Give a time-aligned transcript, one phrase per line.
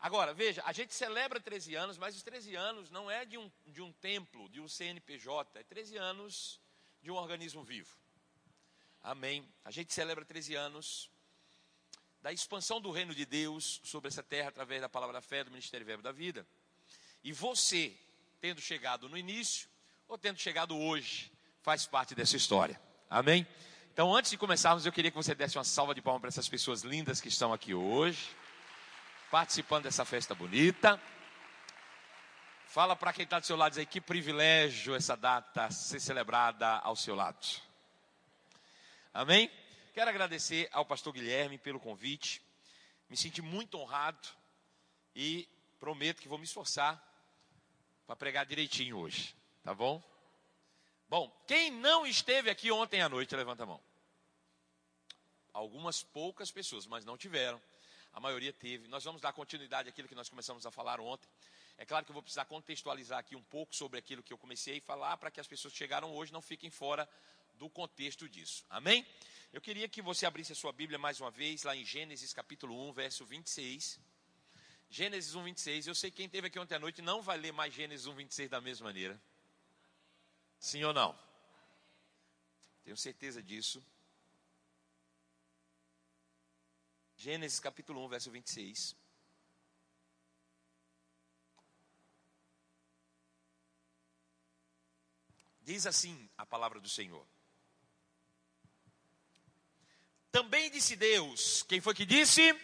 [0.00, 3.50] Agora, veja, a gente celebra 13 anos, mas os 13 anos não é de um,
[3.66, 6.58] de um templo, de um CNPJ, é 13 anos
[7.02, 7.94] de um organismo vivo.
[9.02, 9.46] Amém.
[9.62, 11.10] A gente celebra 13 anos
[12.22, 15.50] da expansão do reino de Deus sobre essa terra através da palavra da fé, do
[15.50, 16.46] ministério verbo da vida.
[17.22, 17.94] E você,
[18.40, 19.68] tendo chegado no início
[20.08, 21.30] ou tendo chegado hoje,
[21.62, 22.80] faz parte dessa história.
[23.08, 23.46] Amém?
[23.92, 26.48] Então, antes de começarmos, eu queria que você desse uma salva de palmas para essas
[26.48, 28.30] pessoas lindas que estão aqui hoje,
[29.30, 31.00] participando dessa festa bonita.
[32.66, 36.96] Fala para quem está do seu lado aí que privilégio essa data ser celebrada ao
[36.96, 37.46] seu lado.
[39.14, 39.50] Amém?
[39.94, 42.42] Quero agradecer ao pastor Guilherme pelo convite.
[43.08, 44.28] Me senti muito honrado
[45.14, 47.00] e prometo que vou me esforçar
[48.06, 50.02] para pregar direitinho hoje, tá bom?
[51.08, 53.80] Bom, quem não esteve aqui ontem à noite, levanta a mão.
[55.52, 57.60] Algumas poucas pessoas, mas não tiveram.
[58.12, 58.88] A maioria teve.
[58.88, 61.28] Nós vamos dar continuidade àquilo que nós começamos a falar ontem.
[61.78, 64.78] É claro que eu vou precisar contextualizar aqui um pouco sobre aquilo que eu comecei
[64.78, 67.08] a falar, para que as pessoas que chegaram hoje não fiquem fora
[67.54, 68.64] do contexto disso.
[68.68, 69.06] Amém?
[69.52, 72.88] Eu queria que você abrisse a sua Bíblia mais uma vez, lá em Gênesis capítulo
[72.88, 73.98] 1, verso 26.
[74.90, 75.86] Gênesis 1, 26.
[75.86, 78.14] Eu sei que quem esteve aqui ontem à noite não vai ler mais Gênesis 1,
[78.14, 79.20] 26 da mesma maneira.
[80.58, 81.18] Sim ou não?
[82.84, 83.82] Tenho certeza disso.
[87.22, 88.96] Gênesis capítulo 1, verso 26.
[95.60, 97.26] Diz assim a palavra do Senhor.
[100.32, 101.62] Também disse Deus.
[101.64, 102.58] Quem foi que disse?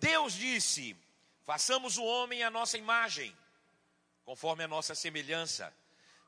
[0.00, 0.96] Deus disse:
[1.44, 3.32] Façamos o homem à nossa imagem,
[4.24, 5.72] conforme a nossa semelhança.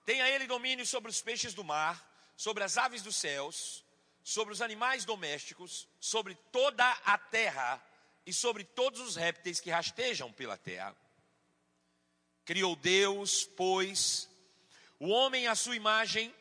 [0.07, 3.85] Tenha ele domínio sobre os peixes do mar, sobre as aves dos céus,
[4.23, 7.83] sobre os animais domésticos, sobre toda a terra
[8.27, 10.95] e sobre todos os répteis que rastejam pela terra.
[12.45, 14.29] Criou Deus, pois,
[14.99, 16.35] o homem à sua imagem,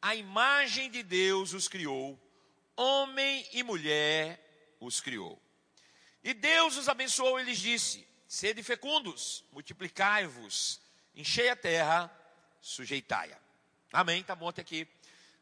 [0.00, 2.18] a imagem de Deus os criou
[2.76, 5.40] homem e mulher os criou.
[6.22, 10.80] E Deus os abençoou e lhes disse: Sede fecundos, multiplicai-vos,
[11.14, 12.10] enchei a terra,
[12.60, 13.38] sujeitai-a.
[13.92, 14.22] Amém?
[14.22, 14.88] Tá bom até aqui.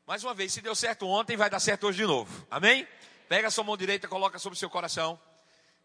[0.07, 2.47] Mais uma vez, se deu certo ontem, vai dar certo hoje de novo.
[2.51, 2.87] Amém?
[3.29, 5.19] Pega a sua mão direita, coloca sobre o seu coração.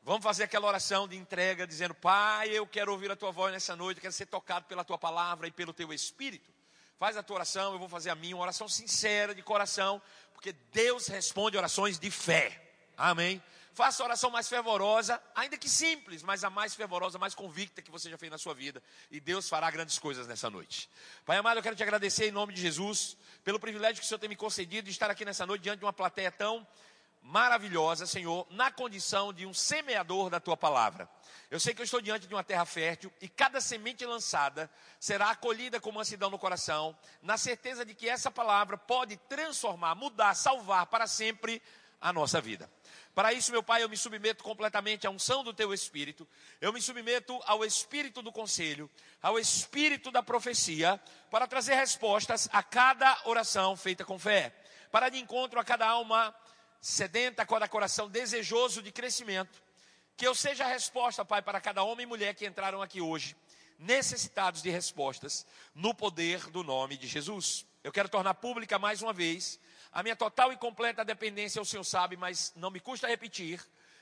[0.02, 3.76] Vamos fazer aquela oração de entrega, dizendo: Pai, eu quero ouvir a tua voz nessa
[3.76, 6.50] noite, quero ser tocado pela tua palavra e pelo teu espírito.
[6.98, 10.02] Faz a tua oração, eu vou fazer a minha, uma oração sincera, de coração,
[10.34, 12.60] porque Deus responde orações de fé.
[12.98, 13.42] Amém?
[13.78, 17.92] Faça a oração mais fervorosa, ainda que simples, mas a mais fervorosa, mais convicta que
[17.92, 18.82] você já fez na sua vida.
[19.12, 20.90] E Deus fará grandes coisas nessa noite.
[21.28, 24.18] Pai amado, eu quero te agradecer em nome de Jesus, pelo privilégio que o Senhor
[24.18, 26.66] tem me concedido de estar aqui nessa noite diante de uma plateia tão
[27.22, 31.08] maravilhosa, Senhor, na condição de um semeador da tua palavra.
[31.52, 35.30] Eu sei que eu estou diante de uma terra fértil e cada semente lançada será
[35.30, 40.88] acolhida com mansidão no coração, na certeza de que essa palavra pode transformar, mudar, salvar
[40.88, 41.62] para sempre
[42.02, 42.68] a nossa vida.
[43.18, 46.28] Para isso, meu Pai, eu me submeto completamente à unção do Teu Espírito,
[46.62, 48.88] eu me submeto ao Espírito do conselho,
[49.20, 51.02] ao Espírito da profecia,
[51.32, 54.54] para trazer respostas a cada oração feita com fé,
[54.92, 56.32] para de encontro a cada alma
[56.80, 59.64] sedenta, a cada coração desejoso de crescimento
[60.16, 63.36] que eu seja a resposta, Pai, para cada homem e mulher que entraram aqui hoje,
[63.80, 67.66] necessitados de respostas, no poder do nome de Jesus.
[67.84, 69.60] Eu quero tornar pública mais uma vez
[69.92, 73.62] a minha total e completa dependência, o Senhor sabe, mas não me custa repetir,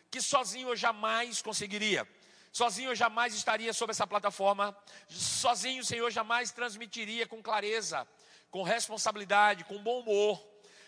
[0.10, 2.08] que sozinho eu jamais conseguiria.
[2.52, 4.74] Sozinho eu jamais estaria sobre essa plataforma.
[5.10, 8.08] Sozinho o Senhor jamais transmitiria com clareza,
[8.50, 10.42] com responsabilidade, com bom humor,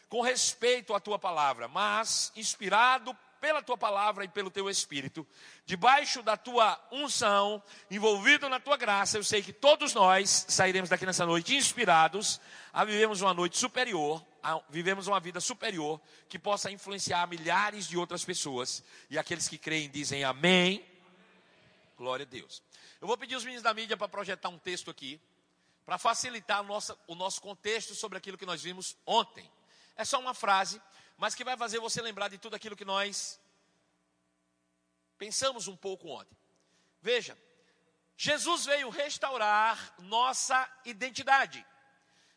[0.08, 1.68] com respeito à tua palavra.
[1.68, 5.28] Mas, inspirado pela tua palavra e pelo teu espírito,
[5.66, 11.06] debaixo da tua unção, envolvido na tua graça, eu sei que todos nós sairemos daqui
[11.06, 12.40] nessa noite inspirados
[12.74, 14.26] a vivermos uma noite superior,
[14.70, 16.00] vivemos uma vida superior
[16.30, 18.84] que possa influenciar milhares de outras pessoas.
[19.10, 20.86] E aqueles que creem dizem amém.
[21.98, 22.62] Glória a Deus.
[23.02, 25.20] Eu vou pedir os meninos da mídia para projetar um texto aqui,
[25.86, 29.50] para facilitar o nosso, o nosso contexto sobre aquilo que nós vimos ontem.
[29.96, 30.82] É só uma frase,
[31.18, 33.40] mas que vai fazer você lembrar de tudo aquilo que nós
[35.18, 36.38] pensamos um pouco ontem.
[37.02, 37.38] Veja,
[38.16, 41.66] Jesus veio restaurar nossa identidade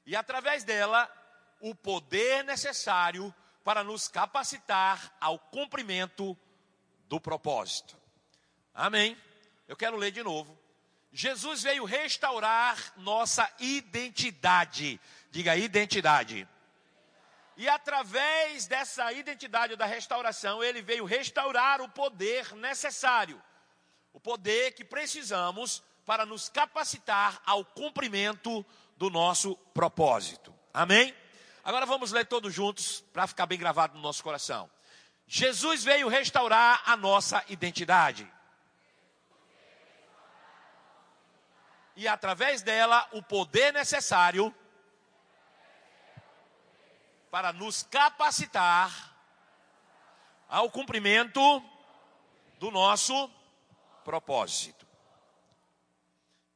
[0.04, 1.08] e, através dela,
[1.60, 6.36] o poder necessário para nos capacitar ao cumprimento
[7.06, 7.96] do propósito.
[8.74, 9.16] Amém?
[9.68, 10.58] Eu quero ler de novo.
[11.12, 15.00] Jesus veio restaurar nossa identidade.
[15.30, 16.48] Diga identidade.
[17.56, 23.40] E através dessa identidade da restauração, ele veio restaurar o poder necessário
[24.12, 28.64] o poder que precisamos para nos capacitar ao cumprimento
[28.96, 30.54] do nosso propósito.
[30.72, 31.14] Amém?
[31.62, 34.70] Agora vamos ler todos juntos para ficar bem gravado no nosso coração.
[35.26, 38.30] Jesus veio restaurar a nossa identidade.
[41.94, 44.54] E através dela, o poder necessário
[47.30, 49.14] para nos capacitar
[50.48, 51.40] ao cumprimento
[52.58, 53.30] do nosso
[54.02, 54.86] propósito.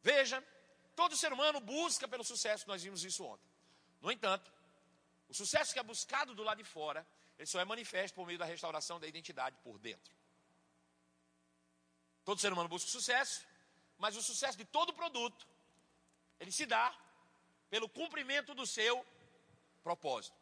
[0.03, 0.43] Veja,
[0.97, 3.49] todo ser humano busca pelo sucesso, nós vimos isso ontem.
[4.03, 4.51] No entanto,
[5.35, 7.05] o sucesso que é buscado do lado de fora
[7.37, 10.15] ele só é manifesto por meio da restauração da identidade por dentro.
[12.25, 13.45] Todo ser humano busca sucesso,
[13.99, 15.45] mas o sucesso de todo produto,
[16.39, 16.97] ele se dá
[17.69, 19.05] pelo cumprimento do seu
[19.83, 20.37] propósito.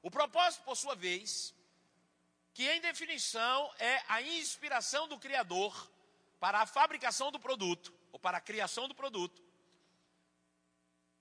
[0.00, 1.54] O propósito, por sua vez,
[2.54, 5.90] que em definição é a inspiração do Criador
[6.40, 9.42] para a fabricação do produto, ou para a criação do produto.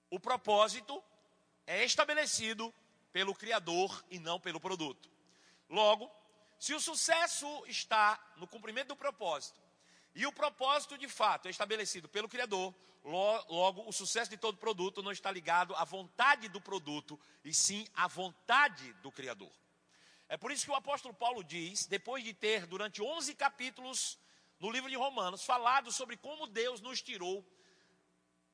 [0.10, 1.04] O propósito
[1.68, 2.74] é estabelecido
[3.12, 5.10] pelo Criador e não pelo produto.
[5.70, 6.12] Logo,
[6.60, 9.60] se o sucesso está no cumprimento do propósito,
[10.14, 12.74] e o propósito de fato é estabelecido pelo Criador,
[13.04, 17.88] logo o sucesso de todo produto não está ligado à vontade do produto, e sim
[17.96, 19.52] à vontade do Criador.
[20.28, 24.18] É por isso que o apóstolo Paulo diz, depois de ter durante 11 capítulos
[24.60, 27.46] no livro de Romanos falado sobre como Deus nos tirou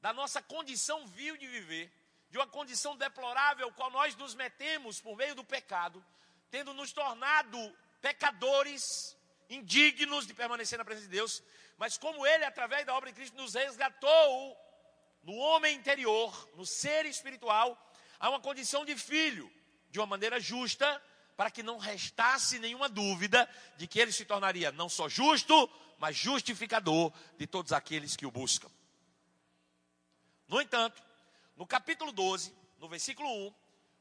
[0.02, 1.92] da nossa condição vil de viver
[2.30, 6.04] de uma condição deplorável, qual nós nos metemos por meio do pecado,
[6.50, 7.58] tendo nos tornado
[8.02, 9.16] pecadores,
[9.50, 11.44] indignos de permanecer na presença de Deus,
[11.78, 14.58] mas como Ele, através da obra de Cristo, nos resgatou
[15.24, 17.78] no homem interior, no ser espiritual,
[18.20, 19.52] a uma condição de filho,
[19.90, 21.02] de uma maneira justa,
[21.36, 23.48] para que não restasse nenhuma dúvida
[23.78, 25.70] de que Ele se tornaria não só justo,
[26.00, 28.70] mas justificador de todos aqueles que o buscam.
[30.48, 31.02] No entanto,
[31.58, 33.54] no capítulo 12, no versículo 1,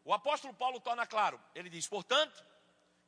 [0.04, 2.44] o apóstolo Paulo torna claro: ele diz, portanto,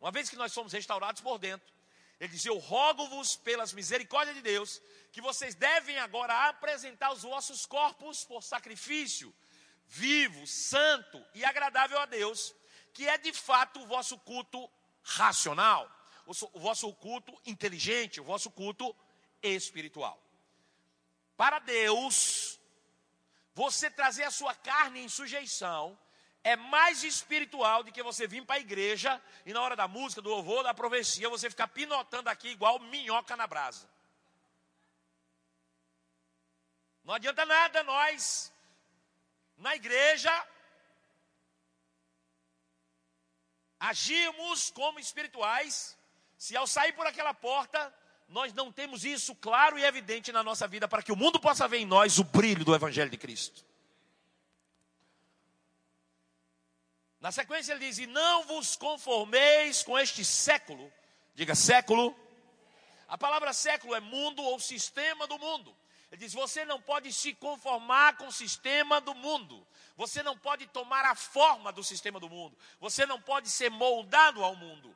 [0.00, 1.70] uma vez que nós somos restaurados por dentro,
[2.18, 4.80] ele diz: Eu rogo-vos pelas misericórdias de Deus,
[5.12, 9.34] que vocês devem agora apresentar os vossos corpos por sacrifício,
[9.86, 12.54] vivo, santo e agradável a Deus,
[12.94, 14.68] que é de fato o vosso culto
[15.02, 15.90] racional,
[16.26, 18.96] o vosso culto inteligente, o vosso culto
[19.42, 20.20] espiritual.
[21.36, 22.47] Para Deus,
[23.58, 25.98] você trazer a sua carne em sujeição
[26.44, 30.22] é mais espiritual do que você vir para a igreja e na hora da música,
[30.22, 33.90] do louvor, da profecia, você ficar pinotando aqui igual minhoca na brasa.
[37.02, 38.52] Não adianta nada nós,
[39.56, 40.32] na igreja,
[43.80, 45.98] agirmos como espirituais,
[46.36, 47.92] se ao sair por aquela porta,
[48.28, 51.66] nós não temos isso claro e evidente na nossa vida para que o mundo possa
[51.66, 53.64] ver em nós o brilho do Evangelho de Cristo.
[57.20, 60.92] Na sequência ele diz: E não vos conformeis com este século.
[61.34, 62.14] Diga século.
[63.08, 65.74] A palavra século é mundo ou sistema do mundo.
[66.12, 69.66] Ele diz: Você não pode se conformar com o sistema do mundo.
[69.96, 72.56] Você não pode tomar a forma do sistema do mundo.
[72.78, 74.94] Você não pode ser moldado ao mundo.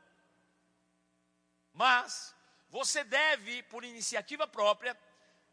[1.73, 2.34] Mas
[2.73, 4.99] você deve, por iniciativa própria,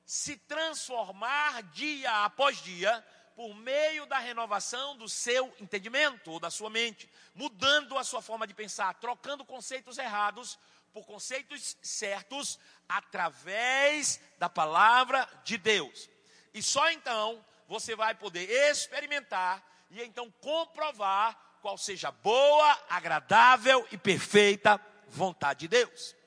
[0.06, 3.05] se transformar dia após dia
[3.36, 8.48] por meio da renovação do seu entendimento ou da sua mente, mudando a sua forma
[8.48, 10.58] de pensar, trocando conceitos errados
[10.93, 16.10] por conceitos certos através da palavra de Deus.
[16.53, 23.86] E só então você vai poder experimentar e então comprovar qual seja a boa, agradável
[23.91, 24.79] e perfeita
[25.10, 26.18] vontade de Deus.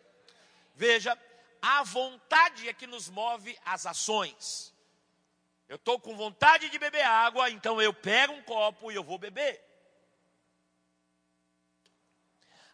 [0.74, 1.18] Veja,
[1.60, 4.74] a vontade é que nos move as ações.
[5.68, 9.18] Eu estou com vontade de beber água, então eu pego um copo e eu vou
[9.18, 9.62] beber.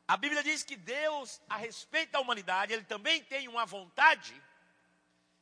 [0.06, 4.34] A Bíblia diz que Deus, a respeito da humanidade, Ele também tem uma vontade.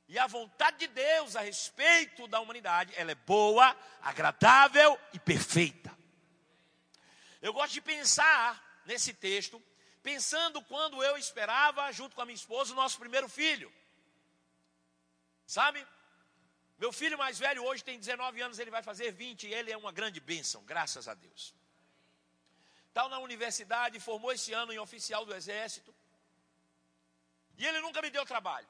[0.08, 5.96] E a vontade de Deus a respeito da humanidade, ela é boa, agradável e perfeita.
[7.40, 9.62] Eu gosto de pensar nesse texto
[10.08, 13.68] pensando quando eu esperava, junto com a minha esposa, o nosso primeiro filho.
[15.44, 15.84] Sabe?
[16.78, 19.76] Meu filho mais velho hoje tem 19 anos, ele vai fazer 20 e ele é
[19.76, 21.52] uma grande bênção, graças a Deus.
[22.88, 25.92] Está na universidade, formou esse ano em oficial do Exército.
[27.58, 28.68] E ele nunca me deu trabalho.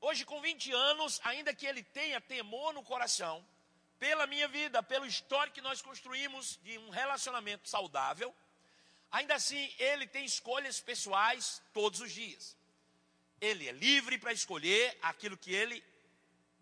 [0.00, 3.46] Hoje, com 20 anos, ainda que ele tenha temor no coração,
[4.00, 8.34] pela minha vida, pelo histórico que nós construímos de um relacionamento saudável,
[9.16, 12.54] Ainda assim, ele tem escolhas pessoais todos os dias.
[13.40, 15.82] Ele é livre para escolher aquilo que ele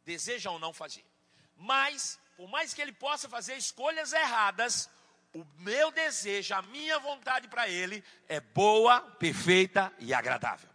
[0.04, 1.04] deseja ou não fazer.
[1.56, 4.88] Mas, por mais que ele possa fazer escolhas erradas,
[5.32, 10.70] o meu desejo, a minha vontade para ele é boa, perfeita e agradável.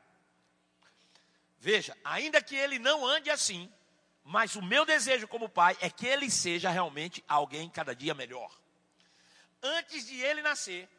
[1.59, 3.71] Veja, ainda que ele não ande assim,
[4.21, 8.51] mas o meu desejo como pai é que ele seja realmente alguém cada dia melhor.
[9.63, 10.89] Antes de ele nascer,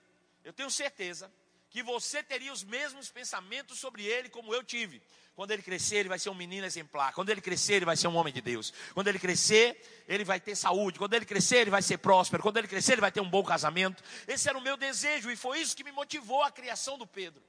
[0.45, 1.33] eu tenho certeza
[1.71, 5.01] que você teria os mesmos pensamentos sobre ele como eu tive.
[5.35, 7.15] Quando ele crescer, ele vai ser um menino exemplar.
[7.15, 8.75] Quando ele crescer, ele vai ser um homem de Deus.
[8.93, 10.99] Quando ele crescer, ele vai ter saúde.
[10.99, 12.43] Quando ele crescer, ele vai ser próspero.
[12.43, 14.03] Quando ele crescer, ele vai ter um bom casamento.
[14.27, 17.43] Esse era o meu desejo e foi isso que me motivou a criação do Pedro.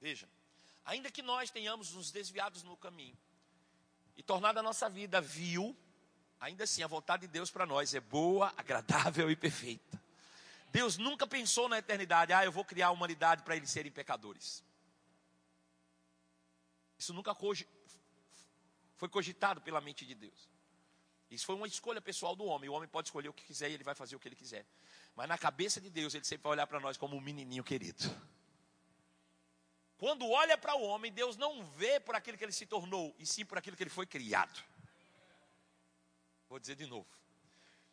[0.00, 0.28] Veja,
[0.84, 3.16] ainda que nós tenhamos nos desviados no caminho
[4.16, 5.76] e tornado a nossa vida vil,
[6.40, 10.00] ainda assim a vontade de Deus para nós é boa, agradável e perfeita.
[10.70, 14.62] Deus nunca pensou na eternidade, ah, eu vou criar a humanidade para eles serem pecadores.
[16.98, 20.48] Isso nunca foi cogitado pela mente de Deus.
[21.30, 22.68] Isso foi uma escolha pessoal do homem.
[22.68, 24.66] O homem pode escolher o que quiser e ele vai fazer o que ele quiser.
[25.14, 28.04] Mas na cabeça de Deus, ele sempre vai olhar para nós como um menininho querido.
[29.98, 33.26] Quando olha para o homem, Deus não vê por aquilo que ele se tornou, e
[33.26, 34.62] sim por aquilo que ele foi criado.
[36.48, 37.06] Vou dizer de novo.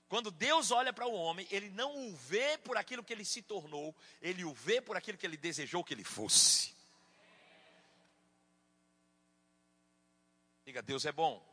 [0.07, 3.41] Quando Deus olha para o homem, ele não o vê por aquilo que ele se
[3.41, 6.75] tornou, ele o vê por aquilo que ele desejou que ele fosse.
[10.63, 11.43] Diga, Deus é bom.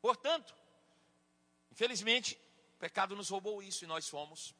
[0.00, 0.54] Portanto,
[1.70, 2.38] infelizmente,
[2.76, 4.54] o pecado nos roubou isso e nós fomos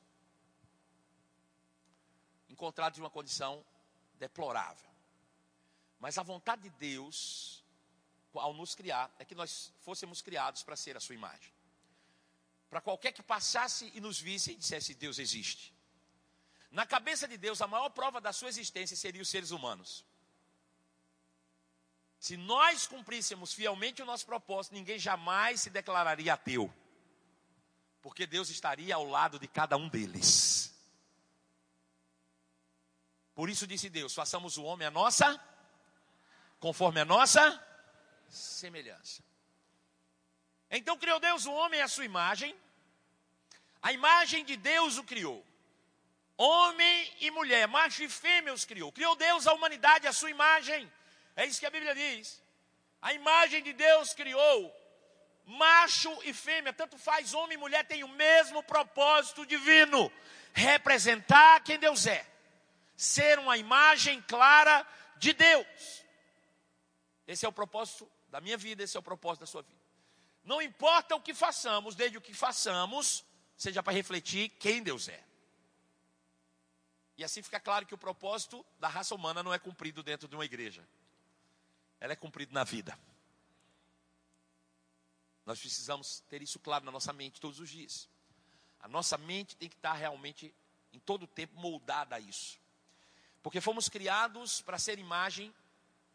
[2.48, 3.64] encontrados em uma condição
[4.14, 4.88] deplorável.
[5.98, 7.61] Mas a vontade de Deus
[8.34, 11.52] ao nos criar, é que nós fôssemos criados para ser a sua imagem.
[12.70, 15.74] Para qualquer que passasse e nos visse e dissesse: Deus existe.
[16.70, 20.04] Na cabeça de Deus, a maior prova da sua existência seria os seres humanos.
[22.18, 26.72] Se nós cumpríssemos fielmente o nosso propósito, ninguém jamais se declararia ateu.
[28.00, 30.74] Porque Deus estaria ao lado de cada um deles.
[33.34, 35.38] Por isso disse Deus: façamos o homem a nossa,
[36.58, 37.71] conforme a nossa
[38.32, 39.22] semelhança.
[40.70, 42.56] Então criou Deus o homem à sua imagem,
[43.82, 45.44] a imagem de Deus o criou.
[46.36, 48.90] Homem e mulher, macho e fêmea os criou.
[48.90, 50.90] Criou Deus a humanidade à sua imagem.
[51.36, 52.42] É isso que a Bíblia diz.
[53.00, 54.74] A imagem de Deus criou
[55.44, 60.10] macho e fêmea, tanto faz homem e mulher, tem o mesmo propósito divino:
[60.52, 62.26] representar quem Deus é,
[62.96, 64.86] ser uma imagem clara
[65.16, 66.02] de Deus.
[67.26, 69.78] Esse é o propósito da minha vida, esse é o propósito da sua vida.
[70.42, 73.22] Não importa o que façamos, desde o que façamos,
[73.58, 75.22] seja para refletir quem Deus é.
[77.18, 80.34] E assim fica claro que o propósito da raça humana não é cumprido dentro de
[80.34, 80.82] uma igreja.
[82.00, 82.98] Ela é cumprido na vida.
[85.44, 88.08] Nós precisamos ter isso claro na nossa mente todos os dias.
[88.80, 90.54] A nossa mente tem que estar realmente
[90.90, 92.58] em todo o tempo moldada a isso.
[93.42, 95.54] Porque fomos criados para ser imagem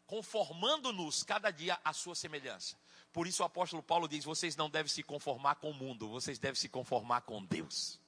[0.08, 2.76] conformando-nos cada dia à sua semelhança.
[3.12, 6.38] Por isso o apóstolo Paulo diz: vocês não devem se conformar com o mundo, vocês
[6.38, 8.00] devem se conformar com Deus.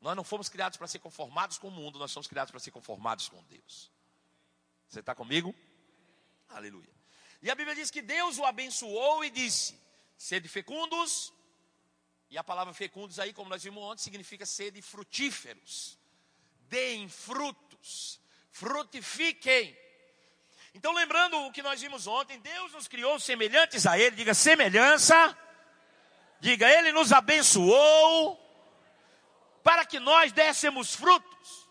[0.00, 2.70] Nós não fomos criados para ser conformados com o mundo, nós somos criados para ser
[2.70, 3.90] conformados com Deus.
[4.88, 5.54] Você está comigo?
[6.48, 6.94] Aleluia.
[7.42, 9.78] E a Bíblia diz que Deus o abençoou e disse:
[10.16, 11.32] sede fecundos.
[12.30, 15.98] E a palavra fecundos aí, como nós vimos ontem, significa sede frutíferos.
[16.68, 18.20] Deem frutos,
[18.50, 19.76] frutifiquem
[20.74, 25.38] então, lembrando o que nós vimos ontem, Deus nos criou semelhantes a Ele, diga semelhança,
[26.40, 28.40] diga Ele nos abençoou,
[29.62, 31.68] para que nós dessemos frutos.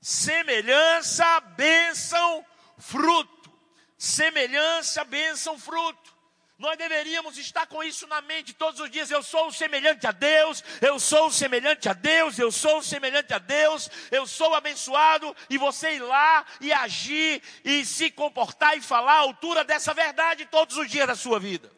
[0.00, 2.46] Semelhança, bênção,
[2.78, 3.52] fruto.
[3.98, 6.16] Semelhança, bênção, fruto.
[6.58, 9.12] Nós deveríamos estar com isso na mente todos os dias.
[9.12, 13.88] Eu sou semelhante a Deus, eu sou semelhante a Deus, eu sou semelhante a Deus,
[14.10, 15.34] eu sou abençoado.
[15.48, 20.46] E você ir lá e agir e se comportar e falar à altura dessa verdade
[20.46, 21.70] todos os dias da sua vida.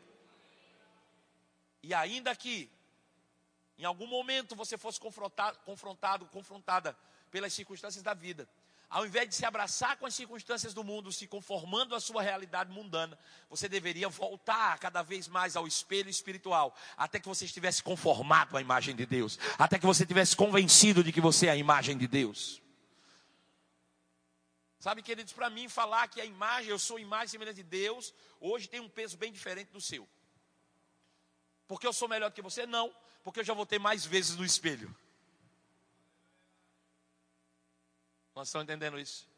[1.82, 2.70] E ainda que
[3.76, 6.96] em algum momento você fosse confrontado, confrontado confrontada
[7.30, 8.48] pelas circunstâncias da vida,
[8.90, 12.72] ao invés de se abraçar com as circunstâncias do mundo, se conformando à sua realidade
[12.72, 13.16] mundana,
[13.48, 18.60] você deveria voltar cada vez mais ao espelho espiritual, até que você estivesse conformado à
[18.60, 22.08] imagem de Deus, até que você tivesse convencido de que você é a imagem de
[22.08, 22.60] Deus.
[24.80, 28.68] Sabe, queridos, para mim falar que a imagem, eu sou imagem semelhante de Deus, hoje
[28.68, 30.08] tem um peso bem diferente do seu.
[31.68, 32.66] Porque eu sou melhor do que você?
[32.66, 32.92] Não,
[33.22, 34.92] porque eu já voltei mais vezes no espelho.
[38.40, 39.28] Nós estamos entendendo isso?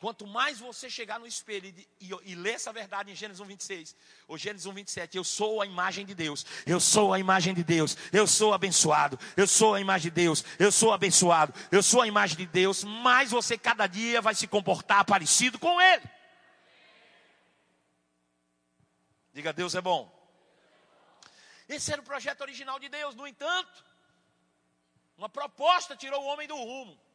[0.00, 3.44] Quanto mais você chegar no espelho e, e, e, ler essa verdade em Gênesis 1,
[3.44, 7.54] 26, ou Gênesis 1, 27, eu sou a imagem de Deus, eu sou a imagem
[7.54, 11.80] de Deus, eu sou abençoado, eu sou a imagem de Deus, eu sou abençoado, eu
[11.80, 16.10] sou a imagem de Deus, mais você cada dia vai se comportar parecido com Ele.
[19.32, 20.10] Diga, Deus é bom.
[21.68, 23.84] Esse era o projeto original de Deus, no entanto,
[25.16, 27.09] uma proposta tirou o homem do rumo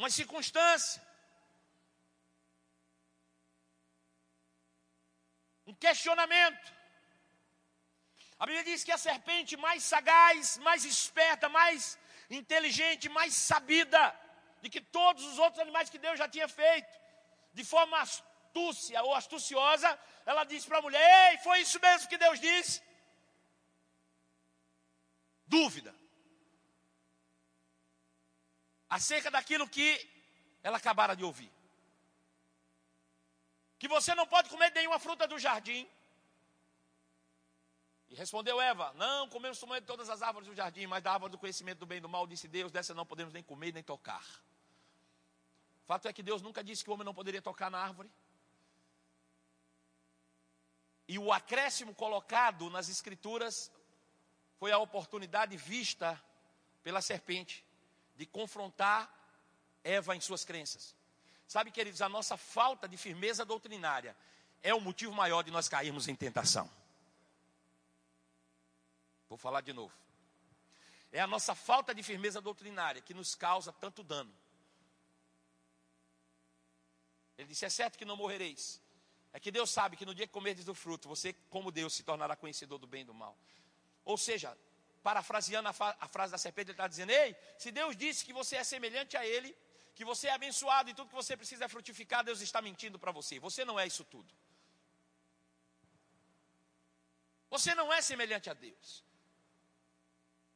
[0.00, 1.00] uma circunstância,
[5.66, 6.66] um questionamento.
[8.38, 11.98] A Bíblia diz que a serpente mais sagaz, mais esperta, mais
[12.30, 14.02] inteligente, mais sabida
[14.62, 16.92] de que todos os outros animais que Deus já tinha feito,
[17.52, 19.90] de forma astúcia ou astuciosa,
[20.24, 22.82] ela disse para a mulher: Ei, foi isso mesmo que Deus disse?
[25.46, 25.99] Dúvida
[28.90, 29.88] acerca daquilo que
[30.62, 31.50] ela acabara de ouvir.
[33.78, 35.88] Que você não pode comer nenhuma fruta do jardim.
[38.10, 41.38] E respondeu Eva: Não, comemos de todas as árvores do jardim, mas da árvore do
[41.38, 44.24] conhecimento do bem e do mal, disse Deus: Dessa não podemos nem comer nem tocar.
[45.84, 48.10] O fato é que Deus nunca disse que o homem não poderia tocar na árvore.
[51.08, 53.72] E o acréscimo colocado nas Escrituras
[54.58, 56.22] foi a oportunidade vista
[56.82, 57.64] pela serpente
[58.20, 59.10] de confrontar
[59.82, 60.94] Eva em suas crenças.
[61.48, 64.14] Sabe, queridos, a nossa falta de firmeza doutrinária
[64.62, 66.70] é o motivo maior de nós cairmos em tentação.
[69.26, 69.94] Vou falar de novo.
[71.10, 74.34] É a nossa falta de firmeza doutrinária que nos causa tanto dano.
[77.38, 78.82] Ele disse: É certo que não morrereis.
[79.32, 82.02] É que Deus sabe que no dia que comerdes do fruto, você, como Deus, se
[82.02, 83.34] tornará conhecedor do bem e do mal.
[84.04, 84.54] Ou seja,
[85.02, 88.56] parafraseando a, a frase da serpente, ele está dizendo: Ei, se Deus disse que você
[88.56, 89.56] é semelhante a Ele,
[89.94, 93.12] que você é abençoado e tudo que você precisa é frutificar, Deus está mentindo para
[93.12, 93.38] você.
[93.38, 94.32] Você não é isso tudo.
[97.50, 99.04] Você não é semelhante a Deus.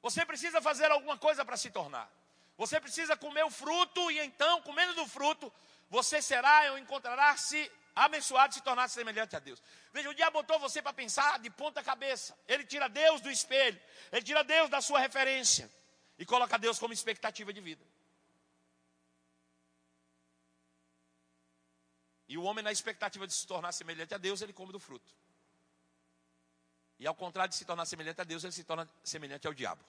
[0.01, 2.11] Você precisa fazer alguma coisa para se tornar.
[2.57, 5.53] Você precisa comer o fruto e então, comendo do fruto,
[5.91, 9.63] você será ou encontrará-se abençoado se tornar semelhante a Deus.
[9.93, 12.37] Veja, o diabo botou você para pensar de ponta cabeça.
[12.49, 13.81] Ele tira Deus do espelho,
[14.11, 15.71] ele tira Deus da sua referência
[16.19, 17.85] e coloca Deus como expectativa de vida.
[22.27, 25.13] E o homem, na expectativa de se tornar semelhante a Deus, ele come do fruto.
[26.99, 29.85] E ao contrário de se tornar semelhante a Deus, ele se torna semelhante ao diabo.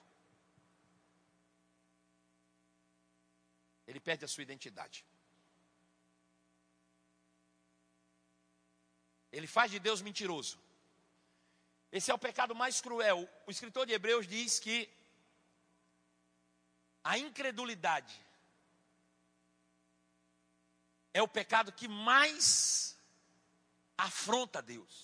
[3.86, 5.04] Ele perde a sua identidade.
[9.36, 10.58] Ele faz de Deus mentiroso.
[11.92, 13.28] Esse é o pecado mais cruel.
[13.46, 14.76] O escritor de Hebreus diz que
[17.04, 18.14] a incredulidade
[21.12, 22.98] é o pecado que mais
[23.96, 24.94] afronta Deus.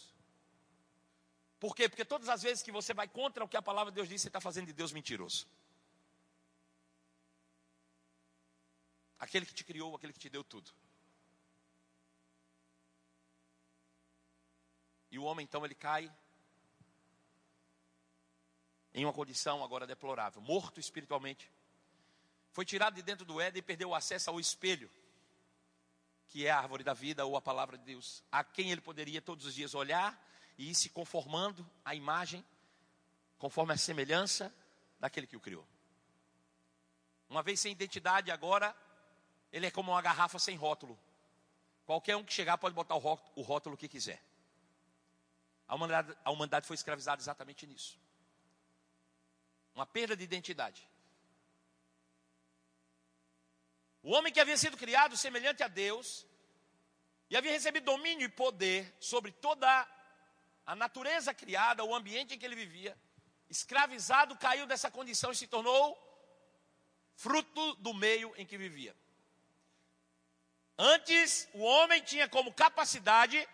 [1.60, 1.88] Por quê?
[1.88, 4.22] Porque todas as vezes que você vai contra o que a palavra de Deus diz,
[4.22, 5.46] você está fazendo de Deus mentiroso.
[9.18, 10.72] Aquele que te criou, aquele que te deu tudo.
[15.12, 16.10] E o homem então ele cai
[18.94, 21.52] em uma condição agora deplorável, morto espiritualmente.
[22.50, 24.90] Foi tirado de dentro do Éden e perdeu o acesso ao espelho,
[26.28, 29.20] que é a árvore da vida ou a palavra de Deus, a quem ele poderia
[29.20, 30.18] todos os dias olhar
[30.56, 32.42] e ir se conformando à imagem,
[33.36, 34.50] conforme a semelhança
[34.98, 35.66] daquele que o criou.
[37.28, 38.74] Uma vez sem identidade, agora
[39.52, 40.98] ele é como uma garrafa sem rótulo.
[41.84, 44.31] Qualquer um que chegar pode botar o rótulo que quiser.
[45.72, 47.98] A humanidade, a humanidade foi escravizada exatamente nisso.
[49.74, 50.86] Uma perda de identidade.
[54.02, 56.26] O homem que havia sido criado semelhante a Deus,
[57.30, 59.66] e havia recebido domínio e poder sobre toda
[60.66, 62.94] a natureza criada, o ambiente em que ele vivia,
[63.48, 65.96] escravizado, caiu dessa condição e se tornou
[67.14, 68.94] fruto do meio em que vivia.
[70.76, 73.48] Antes, o homem tinha como capacidade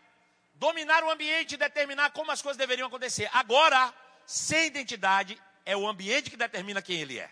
[0.58, 3.30] dominar o ambiente e determinar como as coisas deveriam acontecer.
[3.32, 3.94] Agora,
[4.26, 7.30] sem identidade, é o ambiente que determina quem ele é.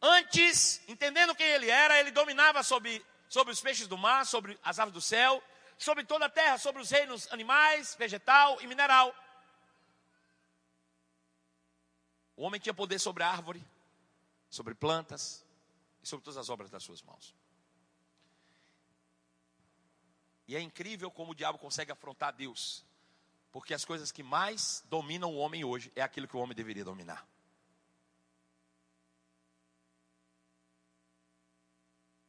[0.00, 4.78] Antes, entendendo quem ele era, ele dominava sobre, sobre os peixes do mar, sobre as
[4.78, 5.42] aves do céu,
[5.76, 9.14] sobre toda a terra, sobre os reinos animais, vegetal e mineral.
[12.36, 13.64] O homem tinha poder sobre a árvore,
[14.48, 15.44] sobre plantas
[16.02, 17.34] e sobre todas as obras das suas mãos.
[20.48, 22.82] E é incrível como o diabo consegue afrontar Deus.
[23.52, 26.84] Porque as coisas que mais dominam o homem hoje é aquilo que o homem deveria
[26.84, 27.28] dominar.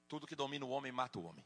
[0.10, 1.46] Tudo que domina o homem mata o homem.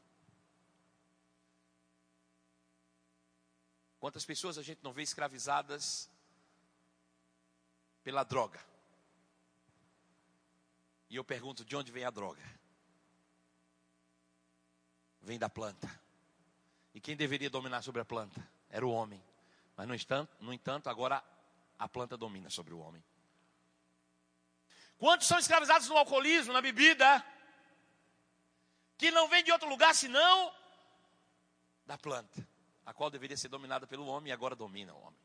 [4.00, 6.10] Quantas pessoas a gente não vê escravizadas
[8.02, 8.60] pela droga?
[11.08, 12.42] E eu pergunto: de onde vem a droga?
[15.20, 16.03] Vem da planta.
[16.94, 18.46] E quem deveria dominar sobre a planta?
[18.70, 19.22] Era o homem.
[19.76, 21.22] Mas, no entanto, no entanto agora
[21.78, 23.02] a planta domina sobre o homem.
[24.96, 27.24] Quantos são escravizados no alcoolismo, na bebida?
[28.96, 30.54] Que não vem de outro lugar senão
[31.84, 32.46] da planta
[32.86, 35.18] a qual deveria ser dominada pelo homem e agora domina o homem.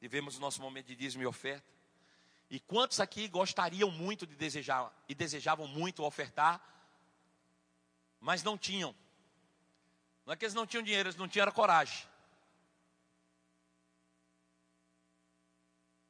[0.00, 1.73] Vivemos o nosso momento de dízimo e oferta.
[2.54, 6.64] E quantos aqui gostariam muito de desejar e desejavam muito ofertar,
[8.20, 8.94] mas não tinham?
[10.24, 12.06] Não é que eles não tinham dinheiro, eles não tinham coragem.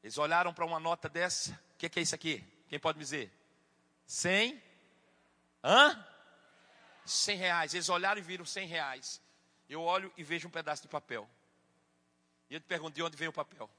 [0.02, 1.52] Eles olharam para uma nota dessa.
[1.76, 2.44] O que, que, é isso aqui?
[2.68, 3.32] Quem pode me dizer?
[4.06, 4.62] 100
[5.64, 6.06] Hã?
[7.06, 7.72] 100 reais.
[7.72, 9.18] Eles olharam e viram 100 reais.
[9.66, 11.26] Eu olho e vejo um pedaço de papel.
[12.50, 13.70] E eu te pergunto, de onde vem o papel?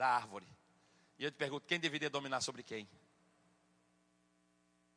[0.00, 0.46] Da árvore.
[1.18, 2.88] E eu te pergunto, quem deveria dominar sobre quem?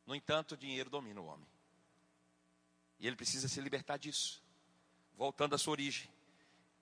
[0.05, 1.45] No entanto, o dinheiro domina o homem.
[3.01, 4.41] E ele precisa se libertar disso.
[5.17, 6.09] Voltando à sua origem.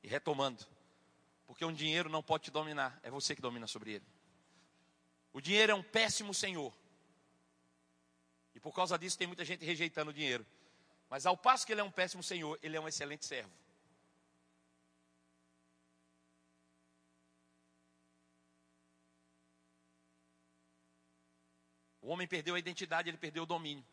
[0.03, 0.63] E retomando.
[1.47, 2.99] Porque um dinheiro não pode te dominar.
[3.01, 4.05] É você que domina sobre ele.
[5.33, 6.71] O dinheiro é um péssimo senhor.
[8.53, 10.45] E por causa disso tem muita gente rejeitando o dinheiro.
[11.09, 13.51] Mas ao passo que ele é um péssimo senhor, ele é um excelente servo.
[22.11, 23.85] Homem perdeu a identidade, ele perdeu o domínio.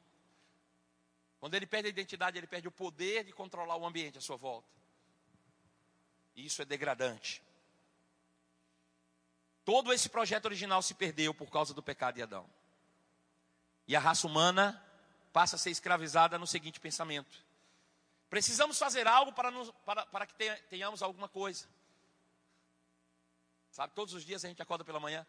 [1.38, 4.36] Quando ele perde a identidade, ele perde o poder de controlar o ambiente à sua
[4.36, 4.68] volta.
[6.34, 7.42] E isso é degradante.
[9.64, 12.48] Todo esse projeto original se perdeu por causa do pecado de Adão.
[13.86, 14.82] E a raça humana
[15.32, 17.44] passa a ser escravizada no seguinte pensamento:
[18.28, 20.34] precisamos fazer algo para, nos, para, para que
[20.68, 21.66] tenhamos alguma coisa.
[23.70, 25.26] Sabe, todos os dias a gente acorda pela manhã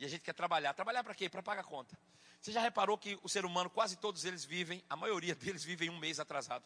[0.00, 0.74] e a gente quer trabalhar.
[0.74, 1.28] Trabalhar para quê?
[1.28, 1.96] Para pagar conta.
[2.40, 5.88] Você já reparou que o ser humano, quase todos eles vivem, a maioria deles vivem
[5.88, 6.64] um mês atrasado.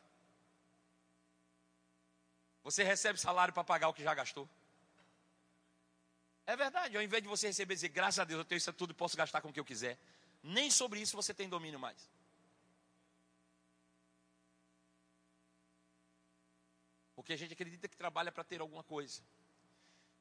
[2.62, 4.48] Você recebe salário para pagar o que já gastou.
[6.46, 8.72] É verdade, ao invés de você receber e dizer, graças a Deus, eu tenho isso
[8.72, 9.98] tudo e posso gastar com o que eu quiser
[10.44, 12.10] nem sobre isso você tem domínio mais.
[17.16, 19.22] Porque a gente acredita que trabalha para ter alguma coisa.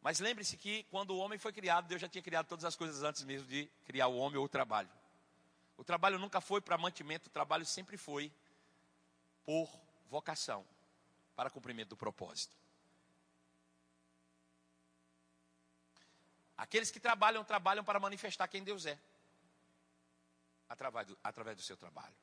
[0.04, 3.04] Mas lembre-se que quando o homem foi criado, Deus já tinha criado todas as coisas
[3.04, 4.90] antes mesmo de criar o homem ou o trabalho.
[5.78, 8.30] O trabalho nunca foi para mantimento, o trabalho sempre foi
[9.46, 9.70] por
[10.10, 10.66] vocação,
[11.38, 12.54] para cumprimento do propósito.
[16.58, 19.00] Aqueles que trabalham, trabalham para manifestar quem Deus é
[20.68, 22.16] através do, através do seu trabalho.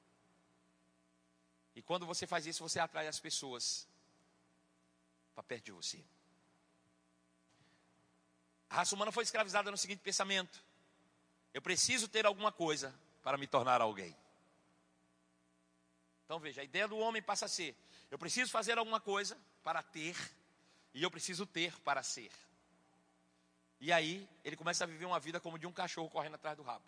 [1.75, 3.89] E quando você faz isso, você atrai as pessoas
[5.35, 6.05] para perto de você.
[8.71, 10.63] A raça humana foi escravizada no seguinte pensamento:
[11.53, 14.17] eu preciso ter alguma coisa para me tornar alguém.
[16.25, 17.77] Então veja, a ideia do homem passa a ser:
[18.11, 20.17] eu preciso fazer alguma coisa para ter,
[20.95, 22.31] e eu preciso ter para ser.
[23.81, 26.63] E aí ele começa a viver uma vida como de um cachorro correndo atrás do
[26.63, 26.85] rabo.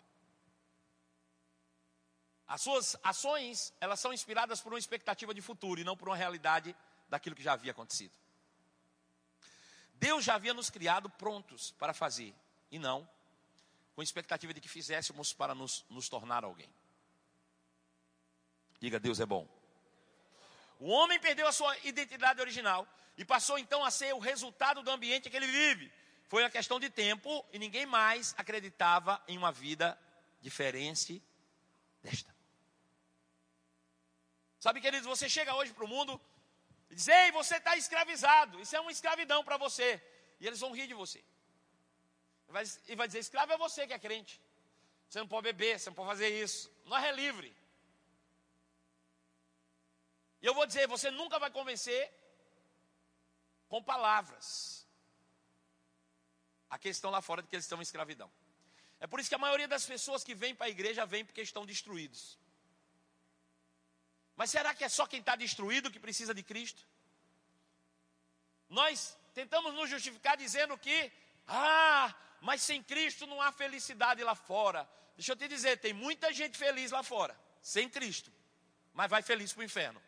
[2.47, 6.15] As suas ações, elas são inspiradas por uma expectativa de futuro e não por uma
[6.15, 6.75] realidade
[7.09, 8.13] daquilo que já havia acontecido.
[10.03, 12.35] Deus já havia nos criado prontos para fazer,
[12.69, 13.07] e não
[13.95, 16.69] com expectativa de que fizéssemos para nos, nos tornar alguém.
[18.81, 19.47] Diga, Deus é bom.
[20.77, 22.85] O homem perdeu a sua identidade original
[23.17, 25.89] e passou então a ser o resultado do ambiente que ele vive.
[26.27, 29.97] Foi uma questão de tempo e ninguém mais acreditava em uma vida
[30.41, 31.23] diferente
[32.01, 32.35] desta.
[34.59, 36.19] Sabe, queridos, você chega hoje para o mundo
[36.93, 39.89] e diz: Ei, você está escravizado, isso é uma escravidão para você.
[40.39, 41.23] E eles vão rir de você.
[42.87, 44.39] E vai dizer: escravo é você que é crente.
[45.09, 46.71] Você não pode beber, você não pode fazer isso.
[46.85, 47.55] Nós é livre.
[50.39, 52.13] E eu vou dizer: você nunca vai convencer
[53.67, 54.87] com palavras
[56.69, 58.31] aqueles que estão lá fora de que eles estão em escravidão.
[58.99, 61.41] É por isso que a maioria das pessoas que vêm para a igreja vem porque
[61.41, 62.37] estão destruídos.
[64.43, 66.85] Mas será que é só quem está destruído que precisa de Cristo?
[68.67, 70.97] Nós tentamos nos justificar dizendo que,
[71.47, 74.81] ah, mas sem Cristo não há felicidade lá fora.
[75.15, 78.29] Deixa eu te dizer, tem muita gente feliz lá fora, sem Cristo,
[78.93, 80.03] mas vai feliz para o inferno.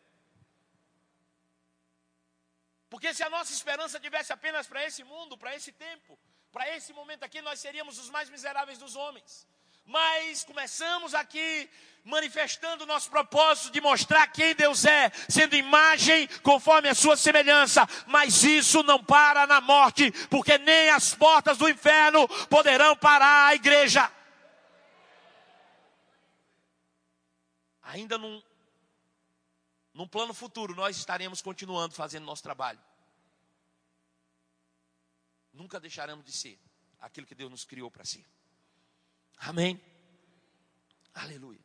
[2.89, 6.19] Porque se a nossa esperança tivesse apenas para esse mundo, para esse tempo,
[6.55, 9.45] Para esse momento aqui, nós seríamos os mais miseráveis dos homens.
[9.85, 11.69] Mas começamos aqui
[12.03, 17.87] manifestando o nosso propósito de mostrar quem Deus é, sendo imagem conforme a sua semelhança.
[18.05, 23.55] Mas isso não para na morte, porque nem as portas do inferno poderão parar a
[23.55, 24.11] igreja.
[27.81, 28.41] Ainda num,
[29.93, 32.79] num plano futuro, nós estaremos continuando fazendo nosso trabalho.
[35.53, 36.59] Nunca deixaremos de ser
[36.99, 38.25] aquilo que Deus nos criou para ser.
[39.37, 39.81] Amém?
[41.13, 41.63] Aleluia.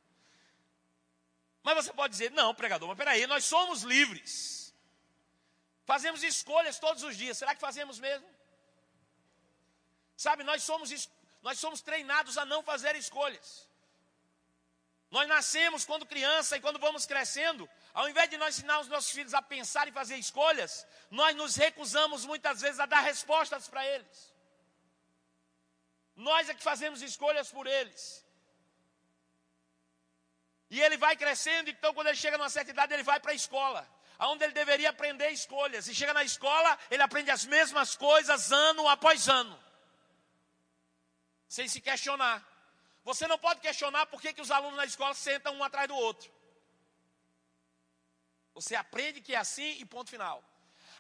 [1.63, 4.75] Mas você pode dizer, não, pregador, mas peraí, nós somos livres.
[5.85, 7.37] Fazemos escolhas todos os dias.
[7.37, 8.29] Será que fazemos mesmo?
[10.17, 11.09] Sabe, nós somos,
[11.43, 13.69] nós somos treinados a não fazer escolhas.
[15.11, 19.11] Nós nascemos quando criança e quando vamos crescendo, ao invés de nós ensinar os nossos
[19.11, 23.85] filhos a pensar e fazer escolhas, nós nos recusamos muitas vezes a dar respostas para
[23.85, 24.30] eles.
[26.29, 28.03] Nós é que fazemos escolhas por eles.
[30.75, 33.39] E ele vai crescendo, então quando ele chega numa certa idade, ele vai para a
[33.43, 33.83] escola,
[34.33, 35.89] onde ele deveria aprender escolhas.
[35.89, 39.59] E chega na escola, ele aprende as mesmas coisas ano após ano,
[41.49, 42.37] sem se questionar.
[43.03, 45.97] Você não pode questionar por que, que os alunos na escola sentam um atrás do
[45.97, 46.31] outro.
[48.53, 50.45] Você aprende que é assim e ponto final.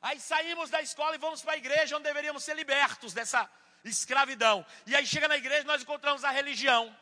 [0.00, 3.42] Aí saímos da escola e vamos para a igreja, onde deveríamos ser libertos dessa
[3.84, 4.64] escravidão.
[4.86, 6.94] E aí chega na igreja nós encontramos a religião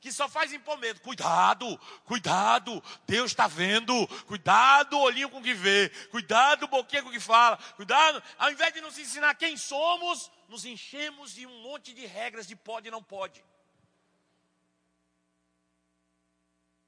[0.00, 1.00] que só faz impor medo.
[1.00, 4.06] Cuidado, cuidado, Deus está vendo.
[4.26, 5.90] Cuidado, olhinho com o que vê.
[6.10, 7.58] Cuidado, boquinha com o que fala.
[7.76, 12.46] Cuidado, ao invés de nos ensinar quem somos, nos enchemos de um monte de regras
[12.46, 13.44] de pode e não pode.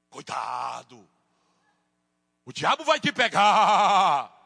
[0.09, 1.07] Cuidado,
[2.45, 4.42] o diabo vai te pegar.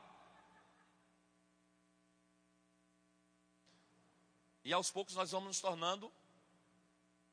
[4.68, 6.12] E aos poucos nós vamos nos tornando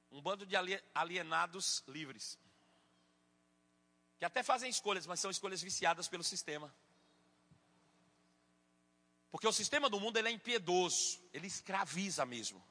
[0.09, 0.55] um bando de
[0.95, 2.39] alienados livres.
[4.21, 6.73] Que até fazem escolhas, mas são escolhas viciadas pelo sistema.
[9.33, 12.65] Porque o sistema do mundo ele é impiedoso, ele escraviza mesmo.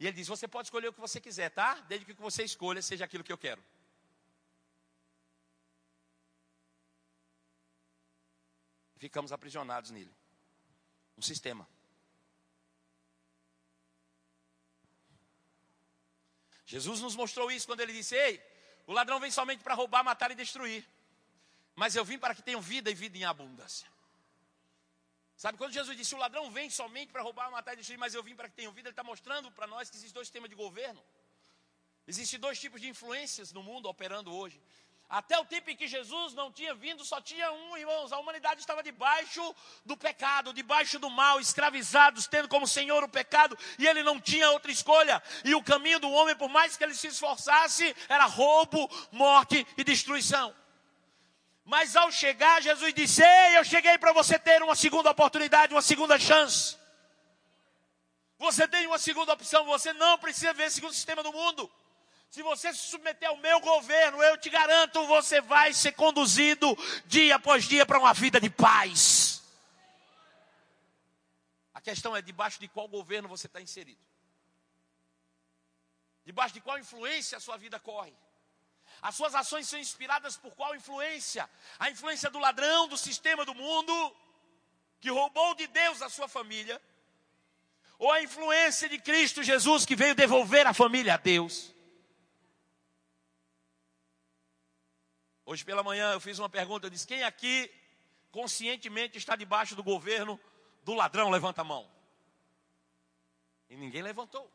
[0.00, 1.74] E ele diz: você pode escolher o que você quiser, tá?
[1.82, 3.62] Desde que o que você escolha seja aquilo que eu quero.
[9.04, 10.10] ficamos aprisionados nele.
[11.16, 11.68] Um sistema.
[16.66, 18.42] Jesus nos mostrou isso quando ele disse: Ei,
[18.86, 20.86] o ladrão vem somente para roubar, matar e destruir.
[21.74, 23.88] Mas eu vim para que tenham vida e vida em abundância.
[25.36, 28.22] Sabe, quando Jesus disse: O ladrão vem somente para roubar, matar e destruir, mas eu
[28.22, 30.56] vim para que tenham vida, ele está mostrando para nós que existem dois sistemas de
[30.56, 31.02] governo.
[32.06, 34.60] Existem dois tipos de influências no mundo operando hoje.
[35.08, 38.12] Até o tempo em que Jesus não tinha vindo, só tinha um, irmãos.
[38.12, 43.56] A humanidade estava debaixo do pecado, debaixo do mal, escravizados, tendo como Senhor o pecado,
[43.78, 45.22] e ele não tinha outra escolha.
[45.44, 49.84] E o caminho do homem, por mais que ele se esforçasse, era roubo, morte e
[49.84, 50.54] destruição.
[51.64, 55.82] Mas ao chegar, Jesus disse: Ei, eu cheguei para você ter uma segunda oportunidade, uma
[55.82, 56.76] segunda chance.
[58.38, 61.70] Você tem uma segunda opção, você não precisa ver segundo o sistema do mundo.
[62.34, 67.36] Se você se submeter ao meu governo, eu te garanto, você vai ser conduzido dia
[67.36, 69.40] após dia para uma vida de paz.
[71.72, 74.00] A questão é debaixo de qual governo você está inserido.
[76.24, 78.12] Debaixo de qual influência a sua vida corre.
[79.00, 81.48] As suas ações são inspiradas por qual influência?
[81.78, 84.16] A influência do ladrão, do sistema do mundo,
[85.00, 86.82] que roubou de Deus a sua família,
[87.96, 91.73] ou a influência de Cristo Jesus, que veio devolver a família a Deus.
[95.46, 97.70] Hoje pela manhã eu fiz uma pergunta, eu disse, quem aqui
[98.30, 100.40] conscientemente está debaixo do governo
[100.82, 101.30] do ladrão?
[101.30, 101.88] Levanta a mão.
[103.68, 104.50] E ninguém levantou.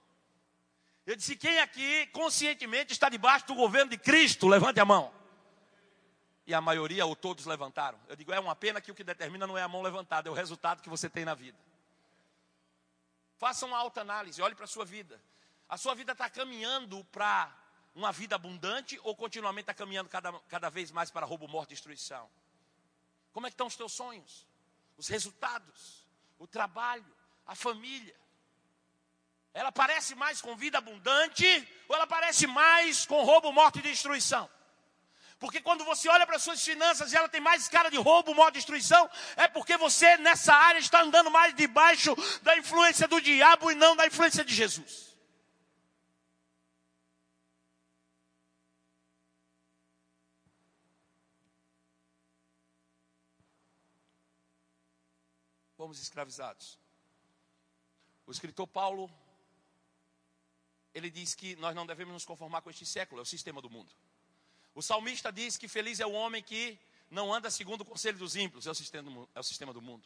[1.05, 4.47] Eu disse, quem aqui conscientemente está debaixo do governo de Cristo?
[4.47, 5.13] Levante a mão.
[6.45, 7.99] E a maioria ou todos levantaram.
[8.07, 10.31] Eu digo, é uma pena que o que determina não é a mão levantada, é
[10.31, 11.57] o resultado que você tem na vida.
[13.37, 15.21] Faça uma alta análise, olhe para a sua vida.
[15.67, 17.55] A sua vida está caminhando para
[17.95, 21.73] uma vida abundante ou continuamente está caminhando cada, cada vez mais para roubo, morte e
[21.73, 22.29] destruição?
[23.31, 24.47] Como é que estão os teus sonhos?
[24.97, 26.07] Os resultados?
[26.37, 27.05] O trabalho?
[27.45, 28.15] A família?
[29.53, 31.45] Ela parece mais com vida abundante
[31.87, 34.49] ou ela parece mais com roubo, morte e destruição?
[35.39, 38.35] Porque quando você olha para as suas finanças e ela tem mais cara de roubo,
[38.35, 43.71] morte destruição, é porque você nessa área está andando mais debaixo da influência do diabo
[43.71, 45.08] e não da influência de Jesus.
[55.79, 56.77] Fomos escravizados.
[58.27, 59.09] O escritor Paulo
[60.93, 63.69] ele diz que nós não devemos nos conformar com este século, é o sistema do
[63.69, 63.89] mundo.
[64.75, 66.77] O salmista diz que feliz é o homem que
[67.09, 70.05] não anda segundo o conselho dos ímpios, é o sistema é o sistema do mundo.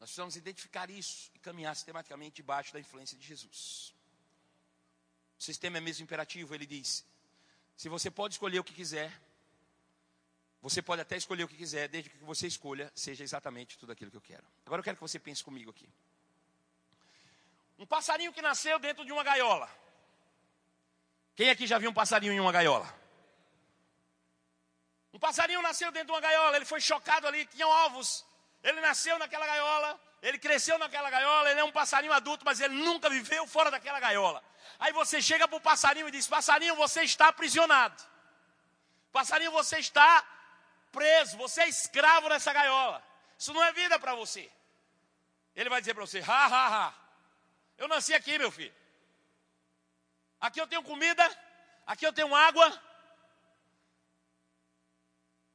[0.00, 3.94] Nós precisamos identificar isso e caminhar sistematicamente debaixo da influência de Jesus.
[5.38, 7.06] O sistema é mesmo imperativo, ele diz:
[7.76, 9.22] se você pode escolher o que quiser,
[10.62, 14.10] você pode até escolher o que quiser, desde que você escolha seja exatamente tudo aquilo
[14.10, 14.46] que eu quero.
[14.64, 15.88] Agora eu quero que você pense comigo aqui.
[17.78, 19.68] Um passarinho que nasceu dentro de uma gaiola.
[21.34, 22.88] Quem aqui já viu um passarinho em uma gaiola?
[25.12, 28.24] Um passarinho nasceu dentro de uma gaiola, ele foi chocado ali, tinham ovos
[28.62, 32.74] ele nasceu naquela gaiola, ele cresceu naquela gaiola, ele é um passarinho adulto, mas ele
[32.74, 34.42] nunca viveu fora daquela gaiola.
[34.78, 38.00] Aí você chega para o passarinho e diz: Passarinho, você está aprisionado.
[39.10, 40.24] Passarinho, você está
[40.92, 43.02] preso, você é escravo nessa gaiola.
[43.38, 44.50] Isso não é vida para você.
[45.56, 46.94] Ele vai dizer para você: Ha, ha, ha.
[47.76, 48.74] Eu nasci aqui, meu filho.
[50.40, 51.24] Aqui eu tenho comida,
[51.86, 52.68] aqui eu tenho água,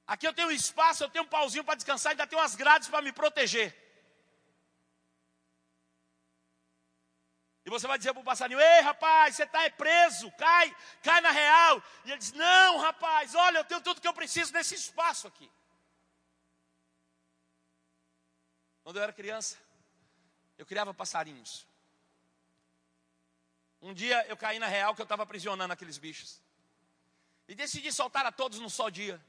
[0.07, 3.01] Aqui eu tenho espaço, eu tenho um pauzinho para descansar, ainda tenho umas grades para
[3.01, 3.75] me proteger.
[7.67, 11.31] E você vai dizer para o passarinho: Ei, rapaz, você está preso, cai, cai na
[11.31, 11.83] real.
[12.05, 15.51] E ele diz: Não, rapaz, olha, eu tenho tudo que eu preciso nesse espaço aqui.
[18.83, 19.57] Quando eu era criança,
[20.57, 21.67] eu criava passarinhos.
[23.81, 26.41] Um dia eu caí na real que eu estava aprisionando aqueles bichos.
[27.49, 29.21] E decidi soltar a todos num só dia.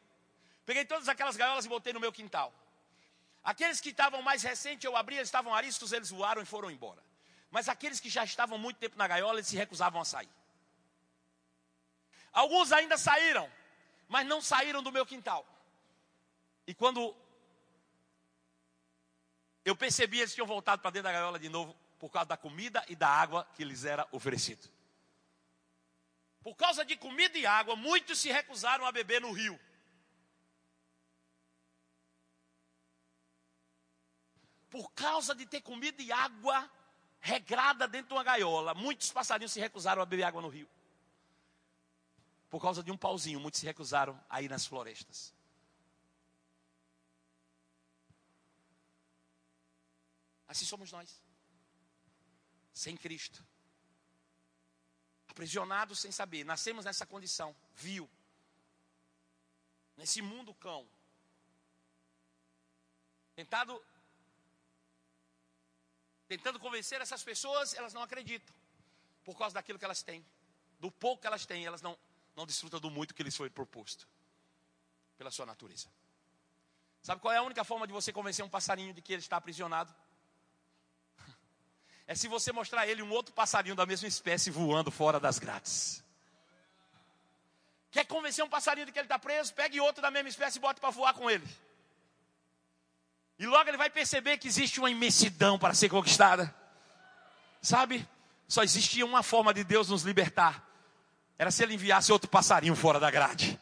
[0.65, 2.55] Peguei todas aquelas gaiolas e botei no meu quintal.
[3.43, 7.08] Aqueles que estavam mais recentes, eu abri, eles estavam ariscos, eles voaram e foram embora.
[7.51, 10.29] Mas aqueles que já estavam muito tempo na gaiola, eles se recusavam a sair.
[12.33, 13.51] Alguns ainda saíram,
[14.07, 15.47] mas não saíram do meu quintal.
[16.67, 17.17] E quando
[19.65, 22.85] eu percebi, eles tinham voltado para dentro da gaiola de novo por causa da comida
[22.89, 24.69] e da água que lhes era oferecido.
[26.43, 29.59] Por causa de comida e água, muitos se recusaram a beber no rio.
[34.71, 36.71] por causa de ter comida e água
[37.21, 40.69] regrada dentro de uma gaiola, muitos passarinhos se recusaram a beber água no rio.
[42.51, 45.35] Por causa de um pauzinho, muitos se recusaram a ir nas florestas.
[50.49, 51.23] Assim somos nós.
[52.73, 53.45] Sem Cristo.
[55.29, 56.43] Aprisionados sem saber.
[56.45, 57.55] Nascemos nessa condição.
[57.75, 58.09] Viu.
[59.95, 60.89] Nesse mundo cão.
[63.37, 63.85] Tentado
[66.29, 68.55] tentando convencer essas pessoas, elas não acreditam.
[69.25, 70.25] Por causa daquilo que elas têm.
[70.79, 71.99] Do pouco que elas têm, elas não,
[72.37, 74.07] não desfrutam do muito que lhes foi proposto.
[75.17, 75.89] Pela sua natureza.
[77.03, 79.37] Sabe qual é a única forma de você convencer um passarinho de que ele está
[79.39, 79.93] aprisionado?
[82.07, 85.39] É se você mostrar a ele um outro passarinho da mesma espécie voando fora das
[85.39, 86.03] grades.
[87.91, 89.53] Quer convencer um passarinho de que ele está preso?
[89.53, 91.47] Pegue outro da mesma espécie e bote para voar com ele.
[93.39, 96.53] E logo ele vai perceber que existe uma imensidão para ser conquistada.
[97.63, 98.07] Sabe?
[98.49, 100.65] Só existia uma forma de Deus nos libertar.
[101.39, 103.59] Era se ele enviasse outro passarinho fora da grade.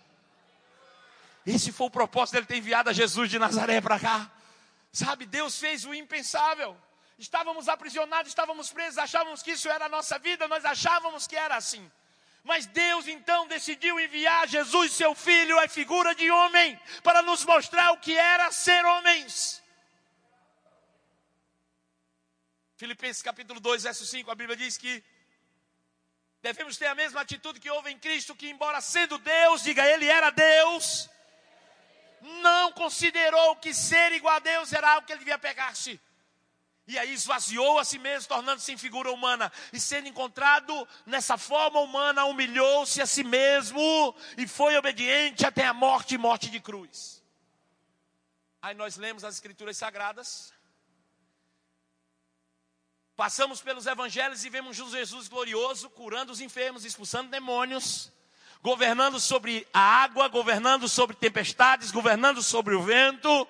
[1.46, 4.30] Esse foi o propósito dele ter enviado a Jesus de Nazaré para cá.
[4.90, 6.76] Sabe, Deus fez o impensável.
[7.18, 11.56] Estávamos aprisionados, estávamos presos, achávamos que isso era a nossa vida, nós achávamos que era
[11.56, 11.90] assim.
[12.42, 17.92] Mas Deus então decidiu enviar Jesus, seu filho, a figura de homem, para nos mostrar
[17.92, 19.62] o que era ser homens.
[22.76, 25.02] Filipenses capítulo 2, verso 5, a Bíblia diz que
[26.42, 30.06] devemos ter a mesma atitude que houve em Cristo, que embora sendo Deus, diga ele
[30.06, 31.08] era Deus,
[32.42, 35.98] não considerou que ser igual a Deus era algo que ele devia pegar-se.
[36.86, 39.50] E aí esvaziou a si mesmo, tornando-se em figura humana.
[39.72, 45.72] E sendo encontrado nessa forma humana, humilhou-se a si mesmo e foi obediente até a
[45.72, 47.24] morte e morte de cruz.
[48.60, 50.54] Aí nós lemos as escrituras sagradas
[53.16, 58.12] Passamos pelos evangelhos e vemos Jesus glorioso, curando os enfermos, expulsando demônios,
[58.62, 63.48] governando sobre a água, governando sobre tempestades, governando sobre o vento,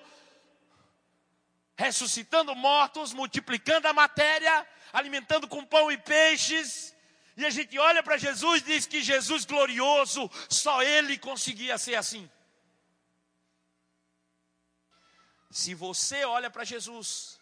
[1.75, 6.95] ressuscitando mortos, multiplicando a matéria, alimentando com pão e peixes.
[7.35, 11.95] E a gente olha para Jesus e diz que Jesus glorioso, só ele conseguia ser
[11.95, 12.29] assim.
[15.51, 17.36] Se você olha para Jesus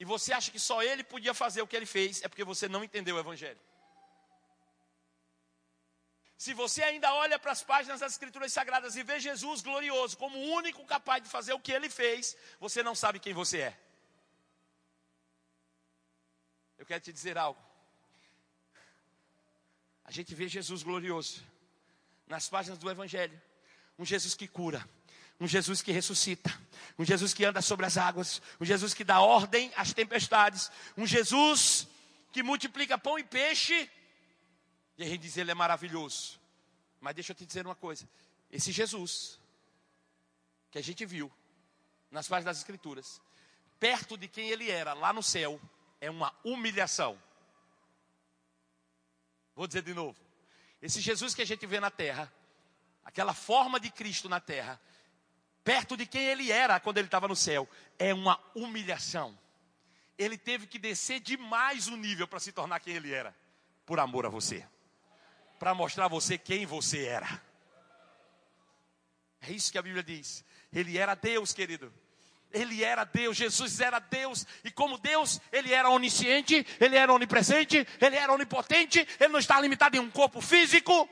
[0.00, 2.66] e você acha que só ele podia fazer o que ele fez, é porque você
[2.66, 3.60] não entendeu o Evangelho.
[6.38, 10.38] Se você ainda olha para as páginas das Escrituras Sagradas e vê Jesus glorioso como
[10.38, 13.80] o único capaz de fazer o que ele fez, você não sabe quem você é.
[16.78, 17.62] Eu quero te dizer algo.
[20.02, 21.44] A gente vê Jesus glorioso
[22.26, 23.38] nas páginas do Evangelho.
[23.98, 24.88] Um Jesus que cura,
[25.40, 26.50] um Jesus que ressuscita,
[26.98, 31.06] um Jesus que anda sobre as águas, um Jesus que dá ordem às tempestades, um
[31.06, 31.88] Jesus
[32.30, 33.90] que multiplica pão e peixe.
[34.98, 36.38] E a gente diz: Ele é maravilhoso.
[37.00, 38.06] Mas deixa eu te dizer uma coisa:
[38.52, 39.40] esse Jesus
[40.70, 41.32] que a gente viu
[42.10, 43.20] nas páginas das Escrituras,
[43.78, 45.58] perto de quem ele era lá no céu,
[46.00, 47.20] é uma humilhação.
[49.56, 50.20] Vou dizer de novo:
[50.82, 52.30] esse Jesus que a gente vê na terra,
[53.02, 54.78] aquela forma de Cristo na terra,
[55.64, 59.38] perto de quem ele era quando ele estava no céu, é uma humilhação.
[60.18, 63.34] Ele teve que descer demais o nível para se tornar quem ele era,
[63.86, 64.66] por amor a você,
[65.58, 67.42] para mostrar a você quem você era.
[69.40, 70.44] É isso que a Bíblia diz.
[70.72, 71.92] Ele era Deus, querido.
[72.52, 77.86] Ele era Deus, Jesus era Deus, e como Deus, ele era onisciente, ele era onipresente,
[78.00, 81.08] ele era onipotente, ele não está limitado em um corpo físico.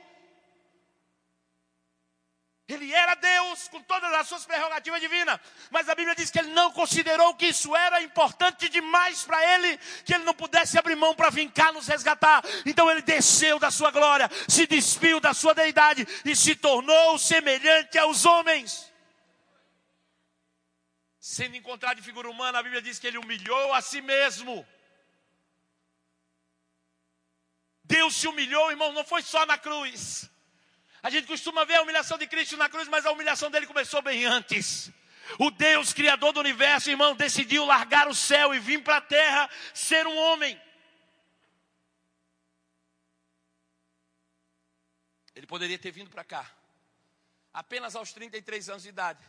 [2.69, 5.39] Ele era Deus com todas as suas prerrogativas divinas,
[5.71, 9.75] mas a Bíblia diz que ele não considerou que isso era importante demais para ele,
[10.05, 12.43] que ele não pudesse abrir mão para vir cá nos resgatar.
[12.67, 17.97] Então ele desceu da sua glória, se despiu da sua deidade e se tornou semelhante
[17.97, 18.93] aos homens.
[21.19, 24.63] Sendo encontrado em figura humana, a Bíblia diz que ele humilhou a si mesmo.
[27.83, 30.29] Deus se humilhou, irmão, não foi só na cruz.
[31.01, 34.01] A gente costuma ver a humilhação de Cristo na cruz, mas a humilhação dele começou
[34.01, 34.91] bem antes.
[35.37, 39.49] O Deus criador do universo, irmão, decidiu largar o céu e vir para a terra
[39.73, 40.59] ser um homem.
[45.35, 46.51] Ele poderia ter vindo para cá,
[47.53, 49.23] apenas aos 33 anos de idade,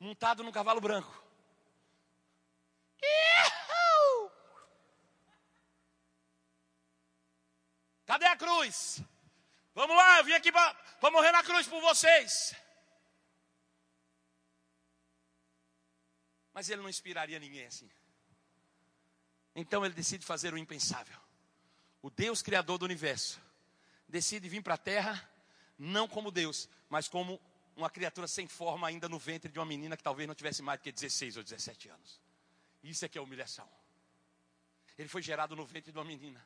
[0.00, 1.28] montado num cavalo branco.
[8.06, 9.02] Cadê a cruz?
[9.78, 12.52] Vamos lá, eu vim aqui para morrer na cruz por vocês.
[16.52, 17.88] Mas ele não inspiraria ninguém assim.
[19.54, 21.16] Então ele decide fazer o impensável.
[22.02, 23.40] O Deus criador do universo
[24.08, 25.30] decide vir para a terra
[25.78, 27.40] não como Deus, mas como
[27.76, 30.80] uma criatura sem forma ainda no ventre de uma menina que talvez não tivesse mais
[30.80, 32.20] do que 16 ou 17 anos.
[32.82, 33.70] Isso é que é humilhação.
[34.98, 36.44] Ele foi gerado no ventre de uma menina.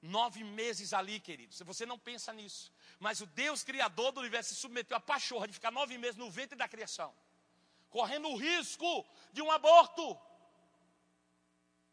[0.00, 1.60] Nove meses ali, queridos.
[1.62, 2.72] Você não pensa nisso.
[3.00, 6.30] Mas o Deus Criador do universo se submeteu à pachorra de ficar nove meses no
[6.30, 7.12] ventre da criação,
[7.90, 10.18] correndo o risco de um aborto.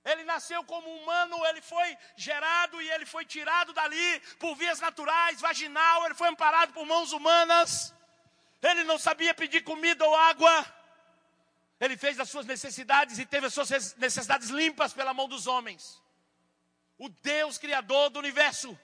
[0.03, 5.41] Ele nasceu como humano, ele foi gerado e ele foi tirado dali por vias naturais,
[5.41, 7.91] vaginal, ele foi amparado por mãos humanas.
[8.61, 10.65] Ele não sabia pedir comida ou água.
[11.79, 16.04] Ele fez as suas necessidades e teve as suas necessidades limpas pela mão dos homens
[16.97, 18.77] o Deus Criador do universo,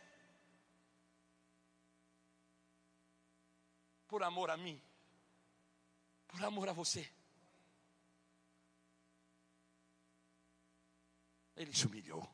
[4.08, 4.82] por amor a mim,
[6.28, 7.10] por amor a você.
[11.56, 12.28] Ele se humilhou.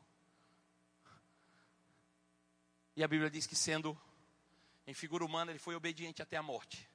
[2.96, 3.96] E a Bíblia diz que, sendo
[4.86, 6.90] em figura humana, ele foi obediente até a morte.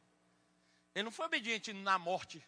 [0.94, 2.46] Ele não foi obediente na morte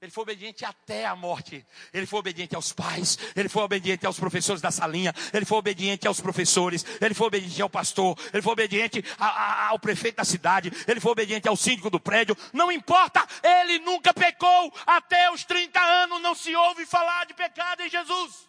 [0.00, 1.64] ele foi obediente até a morte.
[1.92, 3.18] Ele foi obediente aos pais.
[3.34, 5.14] Ele foi obediente aos professores da salinha.
[5.32, 6.84] Ele foi obediente aos professores.
[7.00, 8.14] Ele foi obediente ao pastor.
[8.32, 10.70] Ele foi obediente a, a, ao prefeito da cidade.
[10.86, 12.36] Ele foi obediente ao síndico do prédio.
[12.52, 14.72] Não importa, ele nunca pecou.
[14.86, 18.46] Até os 30 anos não se ouve falar de pecado em Jesus.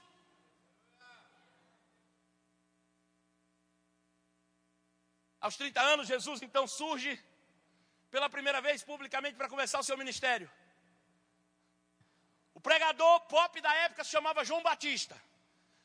[5.39, 7.17] Aos 30 anos, Jesus então surge
[8.11, 10.49] pela primeira vez publicamente para começar o seu ministério.
[12.57, 15.15] O pregador pop da época se chamava João Batista.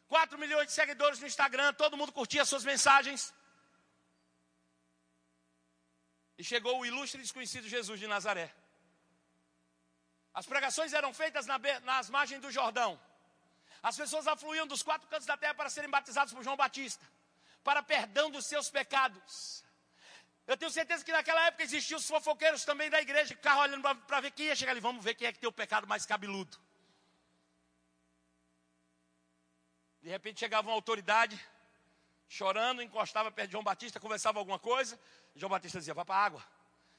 [0.08, 3.20] 4 milhões de seguidores no Instagram, todo mundo curtia suas mensagens.
[6.38, 8.50] E chegou o ilustre e desconhecido Jesus de Nazaré.
[10.32, 11.58] As pregações eram feitas na,
[11.90, 12.98] nas margens do Jordão.
[13.82, 17.04] As pessoas afluíam dos quatro cantos da terra para serem batizados por João Batista,
[17.62, 19.61] para perdão dos seus pecados.
[20.52, 23.82] Eu tenho certeza que naquela época existiam os fofoqueiros também da igreja, que ficavam olhando
[24.06, 24.80] para ver quem ia chegar ali.
[24.80, 26.58] Vamos ver quem é que tem o pecado mais cabeludo.
[30.02, 31.40] De repente chegava uma autoridade,
[32.28, 35.00] chorando, encostava perto de João Batista, conversava alguma coisa.
[35.34, 36.44] João Batista dizia: Vá para a água.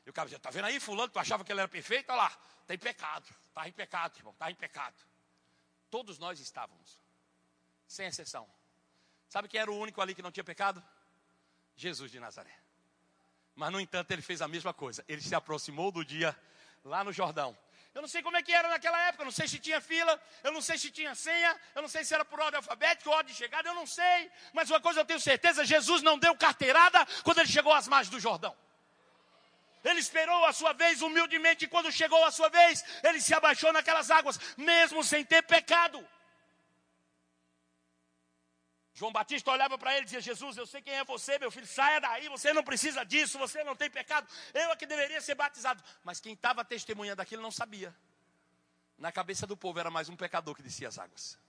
[0.04, 1.10] E o cara dizia: Está vendo aí, Fulano?
[1.10, 2.10] Tu achava que ele era perfeito?
[2.10, 3.30] Olha lá, tem pecado.
[3.50, 4.96] Está em pecado, irmão, está em pecado.
[5.92, 7.00] Todos nós estávamos,
[7.88, 8.50] sem exceção.
[9.30, 10.84] Sabe quem era o único ali que não tinha pecado?
[11.76, 12.63] Jesus de Nazaré.
[13.56, 15.04] Mas, no entanto, ele fez a mesma coisa.
[15.08, 16.36] Ele se aproximou do dia
[16.84, 17.58] lá no Jordão.
[17.94, 20.20] Eu não sei como é que era naquela época, eu não sei se tinha fila,
[20.44, 23.16] eu não sei se tinha senha, eu não sei se era por ordem alfabética ou
[23.16, 24.32] ordem de chegada, eu não sei.
[24.52, 28.10] Mas uma coisa eu tenho certeza: Jesus não deu carteirada quando ele chegou às margens
[28.10, 28.56] do Jordão.
[29.84, 33.72] Ele esperou a sua vez humildemente, e quando chegou a sua vez, ele se abaixou
[33.72, 36.04] naquelas águas, mesmo sem ter pecado.
[38.94, 41.66] João Batista olhava para ele e dizia: Jesus, eu sei quem é você, meu filho,
[41.66, 45.36] saia daí, você não precisa disso, você não tem pecado, eu é que deveria ser
[45.36, 45.84] batizado.
[46.04, 47.96] Mas quem estava testemunhando aquilo não sabia.
[48.98, 51.40] Na cabeça do povo era mais um pecador que descia as águas.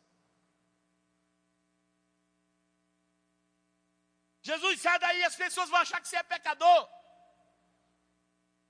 [4.42, 6.88] Jesus, sai daí, as pessoas vão achar que você é pecador.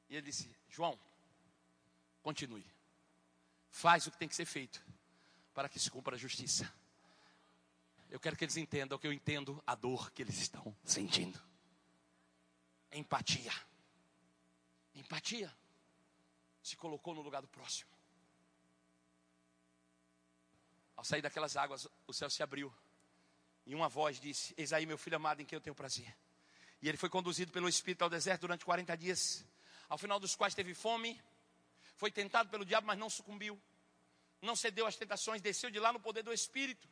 [0.08, 0.98] E ele disse: João,
[2.22, 2.66] continue,
[3.70, 4.84] faz o que tem que ser feito
[5.54, 6.68] para que se cumpra a justiça.
[8.10, 11.40] Eu quero que eles entendam que eu entendo a dor que eles estão sentindo.
[12.92, 13.52] Empatia.
[14.94, 15.52] Empatia.
[16.62, 17.90] Se colocou no lugar do próximo.
[20.96, 22.72] Ao sair daquelas águas, o céu se abriu.
[23.66, 26.16] E uma voz disse: Eis aí meu filho amado em quem eu tenho prazer.
[26.80, 29.44] E ele foi conduzido pelo Espírito ao deserto durante 40 dias,
[29.88, 31.20] ao final dos quais teve fome,
[31.96, 33.60] foi tentado pelo diabo, mas não sucumbiu.
[34.42, 36.88] Não cedeu às tentações, desceu de lá no poder do Espírito.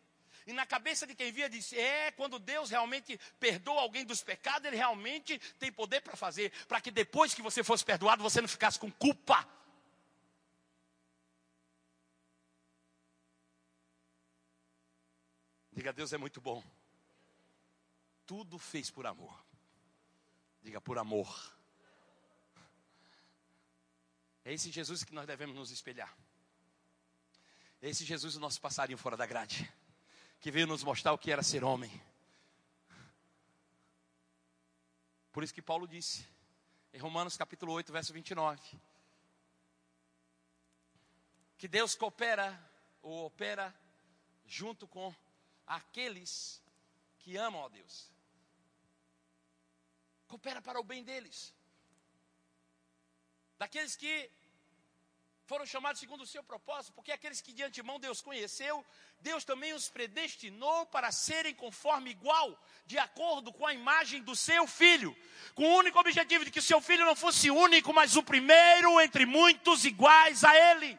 [0.47, 4.66] E na cabeça de quem via, disse: é, quando Deus realmente perdoa alguém dos pecados,
[4.66, 8.49] Ele realmente tem poder para fazer, para que depois que você fosse perdoado, você não
[8.49, 9.47] ficasse com culpa.
[15.72, 16.62] Diga, Deus é muito bom.
[18.26, 19.34] Tudo fez por amor.
[20.62, 21.57] Diga, por amor.
[24.45, 26.14] É esse Jesus que nós devemos nos espelhar.
[27.80, 29.72] É esse Jesus o nosso passarinho fora da grade
[30.43, 32.03] que veio nos mostrar o que era ser homem.
[35.30, 36.26] Por isso que Paulo disse,
[36.93, 38.61] em Romanos capítulo 8, verso 29,
[41.57, 42.61] que Deus coopera
[43.01, 43.72] ou opera
[44.45, 45.14] junto com
[45.64, 46.61] aqueles
[47.20, 48.11] que amam a Deus.
[50.26, 51.55] Coopera para o bem deles.
[53.57, 54.28] Daqueles que
[55.45, 58.84] foram chamados segundo o seu propósito, porque aqueles que de antemão Deus conheceu,
[59.20, 64.66] Deus também os predestinou para serem conforme igual, de acordo com a imagem do seu
[64.66, 65.16] filho,
[65.55, 69.01] com o único objetivo de que o seu filho não fosse único, mas o primeiro
[69.01, 70.99] entre muitos iguais a ele.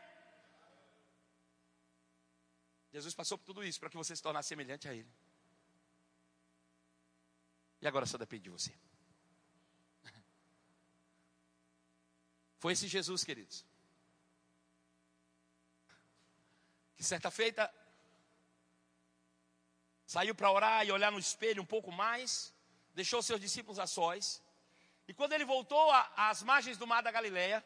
[2.91, 5.11] Jesus passou por tudo isso para que você se tornasse semelhante a ele.
[7.81, 8.71] E agora só depende de você.
[12.59, 13.65] Foi esse Jesus, queridos,
[17.03, 17.69] que certa feita
[20.05, 22.53] saiu para orar e olhar no espelho um pouco mais,
[22.95, 24.41] deixou seus discípulos a sós,
[25.05, 27.63] e quando ele voltou às margens do mar da Galileia,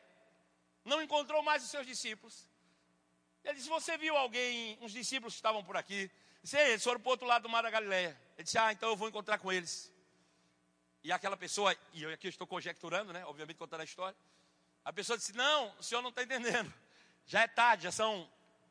[0.84, 2.50] não encontrou mais os seus discípulos.
[3.44, 6.10] Ele disse: Você viu alguém, uns discípulos que estavam por aqui?
[6.42, 8.20] Disse, eles foram para o outro lado do mar da Galileia.
[8.36, 9.94] Ele disse: Ah, então eu vou encontrar com eles.
[11.04, 13.24] E aquela pessoa, e eu aqui estou conjecturando, né?
[13.26, 14.18] Obviamente contando a história.
[14.84, 16.74] A pessoa disse: Não, o senhor não está entendendo.
[17.28, 18.28] Já é tarde, já são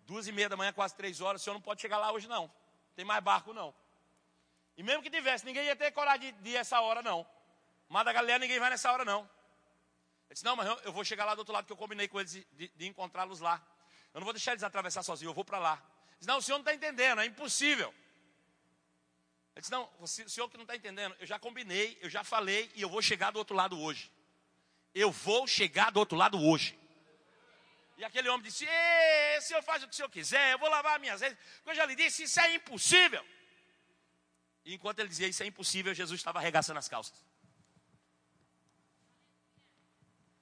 [0.06, 2.28] duas e meia da manhã, quase três horas, o senhor não pode chegar lá hoje
[2.28, 2.50] não.
[2.94, 3.74] Tem mais barco não.
[4.76, 7.26] E mesmo que tivesse, ninguém ia ter coragem de, ir essa hora não.
[7.88, 9.20] Mar da Galileia ninguém vai nessa hora não.
[10.26, 12.08] Ele disse, não, mas eu, eu vou chegar lá do outro lado que eu combinei
[12.08, 13.62] com eles de, de encontrá-los lá.
[14.12, 15.74] Eu não vou deixar eles atravessar sozinhos, eu vou para lá.
[15.74, 17.88] Ele disse, não, o senhor não está entendendo, é impossível.
[19.54, 22.70] Ele disse, não, o senhor que não está entendendo, eu já combinei, eu já falei
[22.74, 24.12] e eu vou chegar do outro lado hoje.
[24.94, 26.78] Eu vou chegar do outro lado hoje.
[27.96, 28.66] E aquele homem disse:
[29.38, 31.38] o senhor faz o que o senhor quiser, eu vou lavar minhas vezes.
[31.64, 33.24] Eu já lhe disse: Isso é impossível.
[34.64, 37.24] E enquanto ele dizia: Isso é impossível, Jesus estava arregaçando as calças.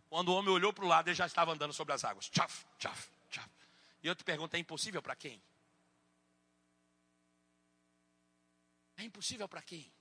[0.09, 2.29] Quando o homem olhou para o lado, ele já estava andando sobre as águas.
[2.29, 3.51] Tchaf, tchaf, tchaf.
[4.03, 5.41] E eu te pergunto: É impossível para quem?
[8.97, 9.93] É impossível para quem?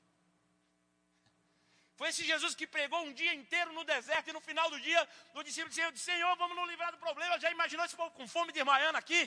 [1.96, 5.02] Foi esse Jesus que pregou um dia inteiro no deserto e no final do dia,
[5.36, 7.40] o discípulo disse: Senhor, vamos nos livrar do problema.
[7.40, 9.22] Já imaginou esse povo com fome desmaiando aqui?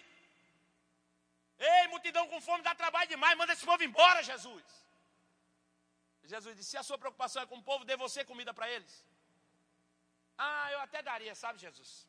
[1.59, 4.64] Ei, multidão com fome, dá trabalho demais, manda esse povo embora, Jesus.
[6.25, 9.05] Jesus disse: Se a sua preocupação é com o povo, dê você comida para eles.
[10.37, 12.07] Ah, eu até daria, sabe, Jesus?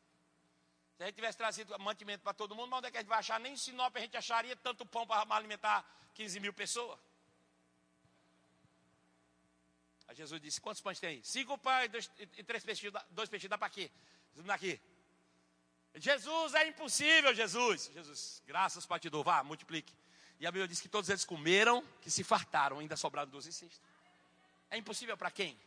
[0.96, 3.20] Se a gente tivesse trazido mantimento para todo mundo, onde é que a gente vai
[3.20, 3.38] achar?
[3.38, 5.84] Nem em Sinop a gente acharia tanto pão para alimentar
[6.14, 6.98] 15 mil pessoas.
[10.08, 11.22] Aí Jesus disse: Quantos pães tem?
[11.22, 13.90] Cinco pães dois, e três peixes, dois peixes, dá para quê?
[14.34, 14.80] Daqui.
[15.94, 17.90] Jesus, é impossível, Jesus.
[17.92, 19.92] Jesus, graças, Pai, te dou, vá, multiplique.
[20.40, 23.80] E a Bíblia diz que todos eles comeram, que se fartaram, ainda sobraram doze cestos.
[24.70, 25.58] É impossível para quem?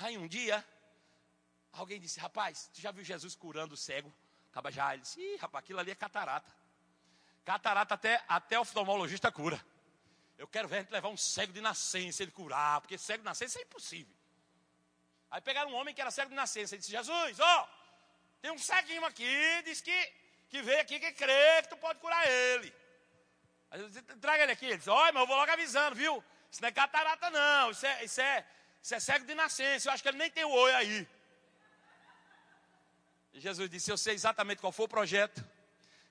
[0.00, 0.64] Aí um dia,
[1.72, 4.12] Alguém disse, rapaz, tu já viu Jesus curando o cego?
[4.50, 6.52] Acaba já, ele disse, ih, rapaz, aquilo ali é catarata.
[7.44, 9.64] Catarata até, até oftalmologista cura.
[10.42, 13.24] Eu quero ver a gente levar um cego de nascença, ele curar, porque cego de
[13.24, 14.12] nascença é impossível.
[15.30, 17.68] Aí pegaram um homem que era cego de nascença, e disse, Jesus, ó,
[18.40, 20.12] tem um ceguinho aqui, diz que,
[20.50, 22.74] que veio aqui que crê que tu pode curar ele.
[23.70, 24.66] Aí eu disse, traga ele aqui.
[24.66, 26.24] Ele disse, olha, mas eu vou logo avisando, viu?
[26.50, 28.44] Isso não é catarata não, isso é, isso é,
[28.82, 31.08] isso é cego de nascença, eu acho que ele nem tem o olho aí.
[33.32, 35.42] E Jesus disse: Eu sei exatamente qual foi o projeto,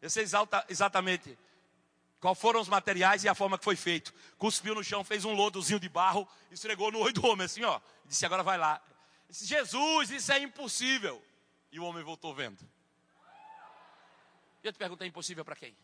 [0.02, 0.24] eu sei
[0.70, 1.38] exatamente
[2.22, 4.14] qual foram os materiais e a forma que foi feito.
[4.38, 7.82] Cuspiu no chão, fez um lodozinho de barro, esfregou no olho do homem assim, ó.
[8.06, 8.80] Disse: Agora vai lá.
[9.28, 11.22] Disse, Jesus, isso é impossível.
[11.72, 12.62] E o homem voltou vendo.
[14.64, 15.76] E eu te pergunto: é impossível para quem?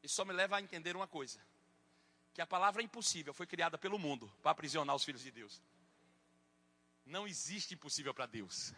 [0.00, 1.40] Isso só me leva a entender uma coisa:
[2.32, 5.60] que a palavra impossível foi criada pelo mundo para aprisionar os filhos de Deus.
[7.04, 8.72] Não existe impossível para Deus.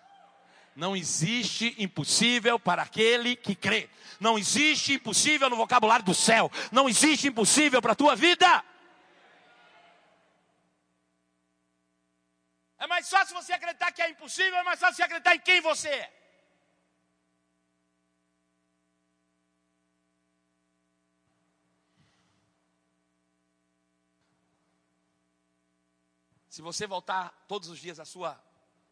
[0.79, 3.91] Não existe impossível para aquele que crê.
[4.21, 6.49] Não existe impossível no vocabulário do céu.
[6.71, 8.65] Não existe impossível para a tua vida.
[12.79, 15.61] É mais fácil você acreditar que é impossível, é mais fácil você acreditar em quem
[15.61, 16.13] você é.
[26.49, 28.41] Se você voltar todos os dias sua,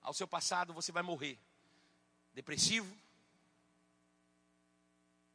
[0.03, 1.46] ao seu passado, você vai morrer
[2.37, 2.95] depressivo,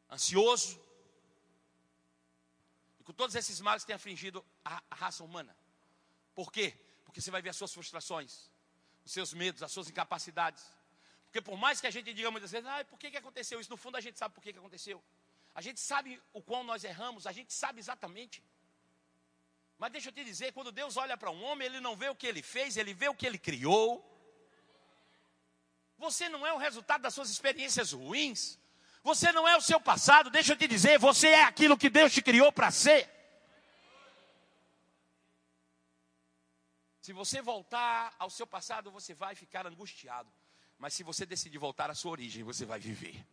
[0.10, 0.80] ansioso,
[3.00, 5.54] e com todos esses males têm afligido a, a raça humana.
[6.36, 6.68] Por quê?
[7.04, 8.52] Porque você vai ver as suas frustrações,
[9.04, 10.64] os seus medos, as suas incapacidades.
[11.26, 13.72] Porque por mais que a gente diga muitas vezes, ah, por que, que aconteceu isso?
[13.72, 15.04] No fundo a gente sabe por que, que aconteceu.
[15.56, 18.44] A gente sabe o quão nós erramos, a gente sabe exatamente.
[19.80, 22.16] Mas deixa eu te dizer, quando Deus olha para um homem, ele não vê o
[22.16, 24.11] que ele fez, ele vê o que ele criou.
[26.02, 28.58] Você não é o resultado das suas experiências ruins.
[29.04, 30.32] Você não é o seu passado.
[30.32, 33.08] Deixa eu te dizer, você é aquilo que Deus te criou para ser.
[37.02, 40.32] Se você voltar ao seu passado, você vai ficar angustiado.
[40.80, 43.24] Mas se você decidir voltar à sua origem, você vai viver.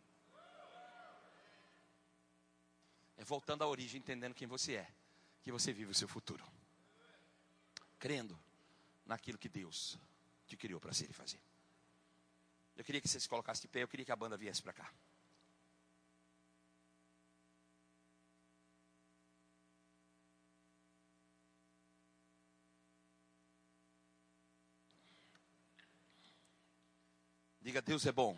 [3.17, 4.87] É voltando à origem, entendendo quem você é,
[5.41, 6.45] que você vive o seu futuro.
[7.97, 8.39] Crendo
[9.07, 9.97] naquilo que Deus
[10.45, 11.48] te criou para ser e fazer.
[12.79, 14.71] Eu queria que você se colocasse de pé, eu queria que a banda viesse para
[14.71, 14.89] cá.
[27.59, 28.37] Diga, Deus é bom.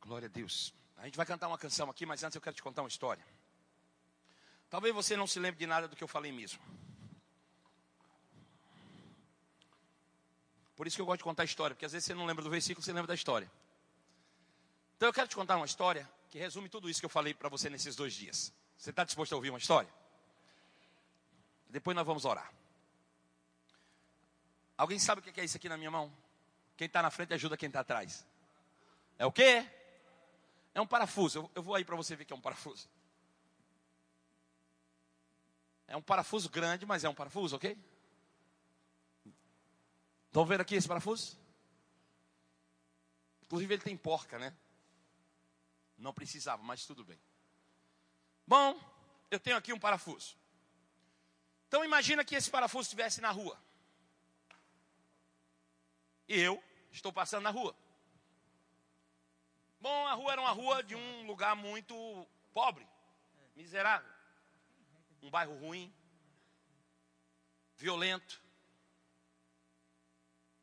[0.00, 0.72] Glória a Deus.
[0.96, 3.41] A gente vai cantar uma canção aqui, mas antes eu quero te contar uma história.
[4.72, 6.58] Talvez você não se lembre de nada do que eu falei mesmo.
[10.74, 12.42] Por isso que eu gosto de contar a história, porque às vezes você não lembra
[12.42, 13.52] do versículo, você lembra da história.
[14.96, 17.50] Então eu quero te contar uma história que resume tudo isso que eu falei para
[17.50, 18.50] você nesses dois dias.
[18.78, 19.92] Você está disposto a ouvir uma história?
[21.68, 22.50] Depois nós vamos orar.
[24.78, 26.10] Alguém sabe o que é isso aqui na minha mão?
[26.78, 28.24] Quem está na frente ajuda quem está atrás.
[29.18, 29.68] É o quê?
[30.74, 31.50] É um parafuso.
[31.54, 32.88] Eu vou aí para você ver que é um parafuso.
[35.86, 37.76] É um parafuso grande, mas é um parafuso, ok?
[40.26, 41.38] Estão vendo aqui esse parafuso?
[43.42, 44.56] Inclusive ele tem porca, né?
[45.98, 47.20] Não precisava, mas tudo bem.
[48.46, 48.80] Bom,
[49.30, 50.36] eu tenho aqui um parafuso.
[51.68, 53.58] Então imagina que esse parafuso estivesse na rua.
[56.28, 57.76] E eu estou passando na rua.
[59.80, 62.88] Bom, a rua era uma rua de um lugar muito pobre,
[63.54, 64.11] miserável
[65.22, 65.92] um bairro ruim,
[67.76, 68.42] violento,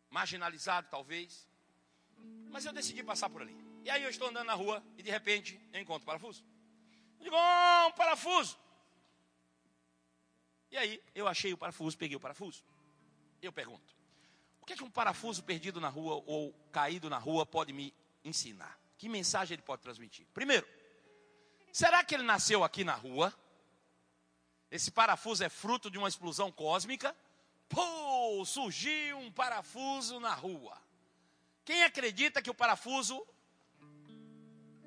[0.09, 1.47] marginalizado talvez.
[2.49, 3.55] Mas eu decidi passar por ali.
[3.83, 6.43] E aí eu estou andando na rua e de repente eu encontro um parafuso.
[7.19, 8.57] Eu digo, oh, um parafuso.
[10.71, 12.63] E aí eu achei o parafuso, peguei o parafuso.
[13.41, 13.95] Eu pergunto,
[14.61, 17.93] o que é que um parafuso perdido na rua ou caído na rua pode me
[18.23, 18.77] ensinar?
[18.97, 20.27] Que mensagem ele pode transmitir?
[20.33, 20.67] Primeiro,
[21.71, 23.33] será que ele nasceu aqui na rua?
[24.71, 27.15] Esse parafuso é fruto de uma explosão cósmica.
[27.67, 30.77] Pô, surgiu um parafuso na rua.
[31.65, 33.25] Quem acredita que o parafuso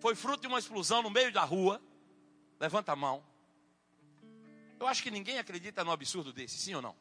[0.00, 1.80] foi fruto de uma explosão no meio da rua?
[2.58, 3.24] Levanta a mão.
[4.78, 6.96] Eu acho que ninguém acredita no absurdo desse, sim ou não?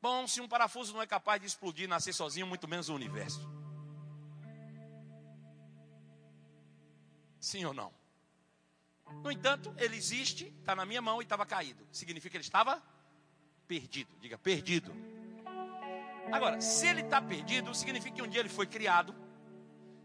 [0.00, 3.40] Bom, se um parafuso não é capaz de explodir, nascer sozinho, muito menos o universo.
[7.38, 8.03] Sim ou não?
[9.22, 11.86] No entanto, ele existe, está na minha mão e estava caído.
[11.90, 12.82] Significa que ele estava
[13.66, 14.14] perdido.
[14.20, 14.94] Diga, perdido.
[16.32, 19.14] Agora, se ele está perdido, significa que um dia ele foi criado,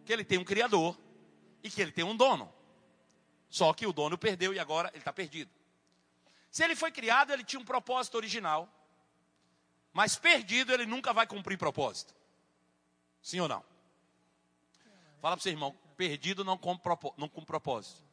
[0.06, 0.98] que ele tem um criador
[1.64, 2.54] e que ele tem um dono.
[3.50, 5.52] Só que o dono perdeu e agora ele está perdido.
[6.52, 8.68] Se ele foi criado, ele tinha um propósito original,
[9.94, 12.14] mas perdido, ele nunca vai cumprir propósito.
[13.22, 13.64] Sim ou não?
[15.22, 16.96] Fala para o seu irmão, perdido não cumpre,
[17.46, 18.04] propósito.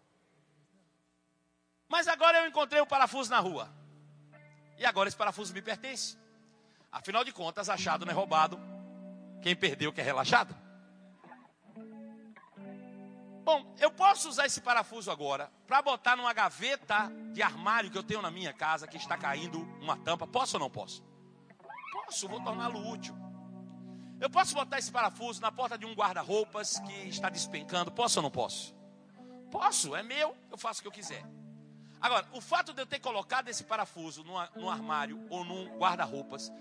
[1.89, 3.71] Mas agora eu encontrei o parafuso na rua.
[4.79, 6.19] E agora esse parafuso me pertence.
[6.91, 8.59] Afinal de contas, achado não é roubado.
[9.43, 10.55] Quem perdeu que é relaxado.
[13.45, 18.03] Bom, eu posso usar esse parafuso agora para botar numa gaveta de armário que eu
[18.03, 20.27] tenho na minha casa que está caindo uma tampa.
[20.27, 21.05] Posso ou não posso?
[21.93, 23.15] Posso, vou torná-lo útil.
[24.21, 27.93] Eu posso botar esse parafuso na porta de um guarda-roupas que está despencando.
[27.93, 28.75] Posso ou não posso?
[29.51, 31.25] Posso, é meu, eu faço o que eu quiser.
[32.01, 36.53] Agora, o fato de eu ter colocado esse parafuso no, armário ou num guarda-roupas,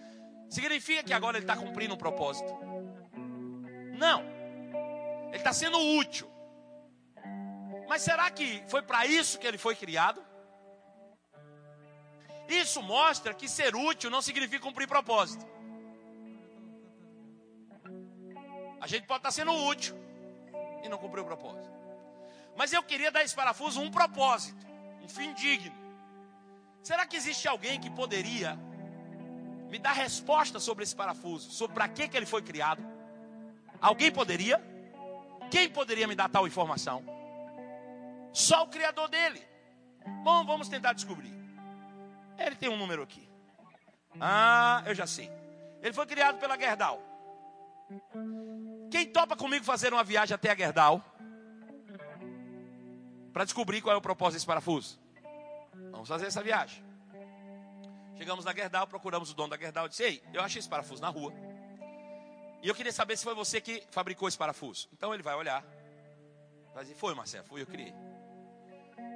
[0.49, 2.51] significa que agora ele está cumprindo um propósito?
[3.97, 4.21] Não.
[5.27, 6.29] Ele está sendo útil.
[7.87, 10.23] Mas será que foi para isso que ele foi criado?
[12.47, 15.45] Isso mostra que ser útil não significa cumprir propósito.
[18.79, 19.95] A gente pode estar sendo útil
[20.83, 21.73] e não cumprir o propósito.
[22.55, 24.65] Mas eu queria dar esse parafuso um propósito,
[25.05, 25.75] um fim digno.
[26.81, 28.59] Será que existe alguém que poderia
[29.69, 32.83] me dar resposta sobre esse parafuso, sobre para que, que ele foi criado?
[33.79, 34.61] Alguém poderia?
[35.51, 37.03] Quem poderia me dar tal informação?
[38.33, 39.41] Só o Criador dele.
[40.23, 41.33] Bom, vamos tentar descobrir.
[42.37, 43.29] Ele tem um número aqui.
[44.19, 45.31] Ah, eu já sei.
[45.81, 47.01] Ele foi criado pela Gerdau.
[48.89, 51.03] Quem topa comigo fazer uma viagem até a Gerdau?
[53.35, 54.97] Para descobrir qual é o propósito desse parafuso.
[55.91, 56.81] Vamos fazer essa viagem.
[58.17, 59.89] Chegamos na Gerdau, procuramos o dono da Gerdau.
[59.89, 61.33] Disse: Ei, eu achei esse parafuso na rua.
[62.63, 64.87] E eu queria saber se foi você que fabricou esse parafuso.
[64.93, 65.65] Então ele vai olhar.
[66.73, 67.93] Vai dizer: Foi, Marcelo, fui eu criei.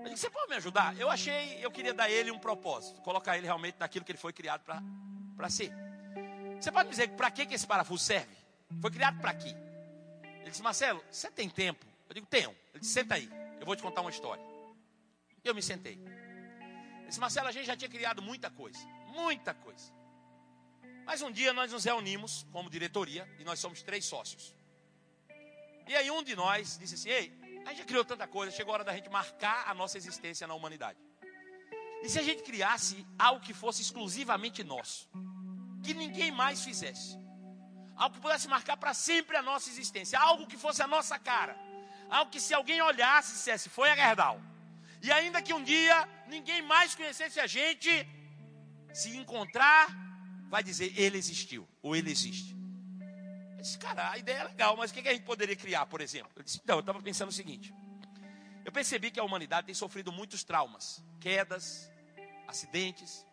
[0.04, 1.00] Eu disse, você pode me ajudar?
[1.00, 4.34] Eu achei, eu queria dar ele um propósito, colocar ele realmente naquilo que ele foi
[4.34, 4.64] criado
[5.38, 5.72] para ser.
[6.60, 8.36] Você pode me dizer para que, que esse parafuso serve?
[8.82, 9.56] Foi criado para quê?
[10.42, 11.86] Ele disse, Marcelo, você tem tempo?
[12.10, 12.50] Eu digo, tenho.
[12.74, 13.30] Ele disse, senta aí,
[13.60, 14.44] eu vou te contar uma história.
[15.44, 16.00] Eu me sentei.
[17.08, 19.92] Disse, Marcelo, a gente já tinha criado muita coisa, muita coisa.
[21.06, 24.56] Mas um dia nós nos reunimos como diretoria e nós somos três sócios.
[25.88, 27.34] E aí um de nós disse assim, ei,
[27.66, 30.46] a gente já criou tanta coisa, chegou a hora da gente marcar a nossa existência
[30.46, 31.00] na humanidade.
[32.04, 35.10] E se a gente criasse algo que fosse exclusivamente nosso,
[35.84, 37.18] que ninguém mais fizesse,
[37.96, 41.58] algo que pudesse marcar para sempre a nossa existência, algo que fosse a nossa cara,
[42.10, 44.42] algo que se alguém olhasse dissesse, foi a Gerdau.
[45.02, 47.90] E ainda que um dia ninguém mais conhecesse a gente,
[48.94, 49.88] se encontrar,
[50.50, 52.56] vai dizer, ele existiu, ou ele existe.
[53.58, 56.02] Eu disse, cara, a ideia é legal, mas o que a gente poderia criar, por
[56.02, 56.32] exemplo?
[56.36, 57.74] Eu disse, então, eu estava pensando o seguinte.
[58.66, 61.92] Eu percebi que a humanidade tem sofrido muitos traumas, quedas,
[62.48, 63.26] acidentes.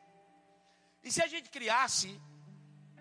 [1.03, 2.21] E se a gente criasse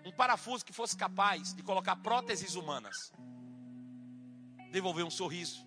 [0.04, 3.12] um parafuso que fosse capaz de colocar próteses humanas,
[4.70, 5.65] devolver um sorriso,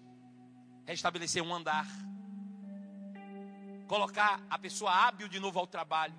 [0.89, 1.85] restabelecer um andar,
[3.87, 6.15] colocar a pessoa hábil de novo ao trabalho.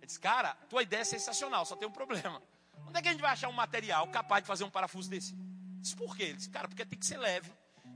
[0.00, 2.42] Eu disse, cara, tua ideia é sensacional, só tem um problema.
[2.84, 5.36] Onde é que a gente vai achar um material capaz de fazer um parafuso desse?
[5.80, 6.24] Disse, por quê?
[6.24, 7.48] Ele disse, cara, porque tem que ser leve,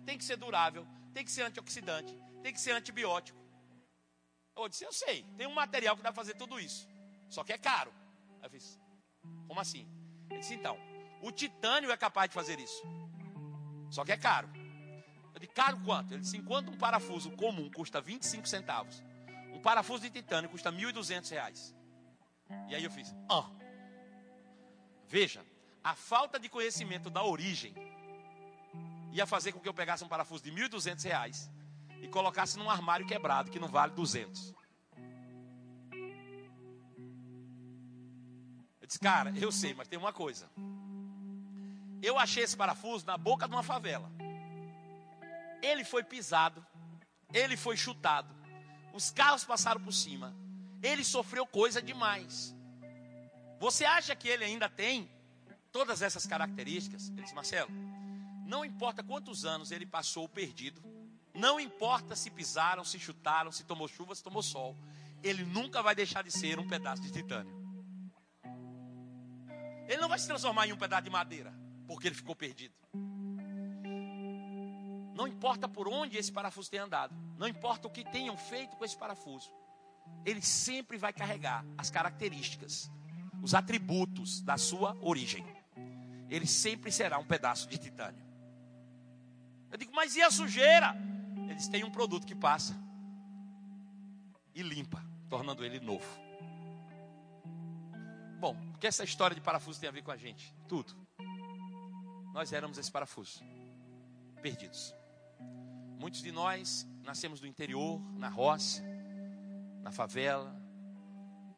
[0.05, 3.39] tem que ser durável, tem que ser antioxidante, tem que ser antibiótico.
[4.57, 6.89] Eu disse, eu sei, tem um material que dá para fazer tudo isso.
[7.29, 7.93] Só que é caro.
[8.43, 8.79] Eu disse,
[9.49, 9.89] como assim?
[10.31, 10.79] Ele disse, então,
[11.21, 12.83] o titânio é capaz de fazer isso.
[13.91, 14.49] Só que é caro.
[15.37, 16.15] Eu disse, caro quanto?
[16.15, 19.05] Ele disse, enquanto um parafuso comum custa 25 centavos,
[19.53, 21.77] um parafuso de titânio custa 1.200 reais.
[22.71, 23.45] E aí eu fiz, ah.
[25.07, 25.45] Veja,
[25.85, 27.75] a falta de conhecimento da origem
[29.13, 31.51] ia fazer com que eu pegasse um parafuso de 1.200 reais
[32.01, 34.55] e colocasse num armário quebrado que não vale 200.
[38.81, 40.51] Eu disse, cara, eu sei, mas tem uma coisa.
[42.03, 44.16] Eu achei esse parafuso na boca de uma favela.
[45.71, 46.65] Ele foi pisado,
[47.33, 48.33] ele foi chutado,
[48.95, 50.29] os carros passaram por cima,
[50.81, 52.55] ele sofreu coisa demais.
[53.59, 55.11] Você acha que ele ainda tem
[55.73, 57.09] todas essas características?
[57.09, 57.71] Ele disse, Marcelo,
[58.47, 60.81] não importa quantos anos ele passou perdido,
[61.35, 64.77] não importa se pisaram, se chutaram, se tomou chuva, se tomou sol,
[65.21, 67.55] ele nunca vai deixar de ser um pedaço de titânio.
[69.89, 71.53] Ele não vai se transformar em um pedaço de madeira,
[71.89, 72.75] porque ele ficou perdido.
[75.17, 78.85] Não importa por onde esse parafuso tenha andado, não importa o que tenham feito com
[78.85, 79.51] esse parafuso,
[80.27, 82.91] ele sempre vai carregar as características,
[83.43, 85.43] os atributos da sua origem.
[86.29, 88.23] Ele sempre será um pedaço de titânio.
[89.71, 90.95] Eu digo, mas e a sujeira?
[91.49, 92.77] Eles têm um produto que passa
[94.55, 96.07] e limpa, tornando ele novo.
[98.39, 100.55] Bom, o que essa história de parafuso tem a ver com a gente?
[100.69, 100.95] Tudo.
[102.35, 103.43] Nós éramos esse parafuso,
[104.43, 104.95] perdidos.
[105.99, 108.83] Muitos de nós nascemos do interior, na roça,
[109.83, 110.55] na favela,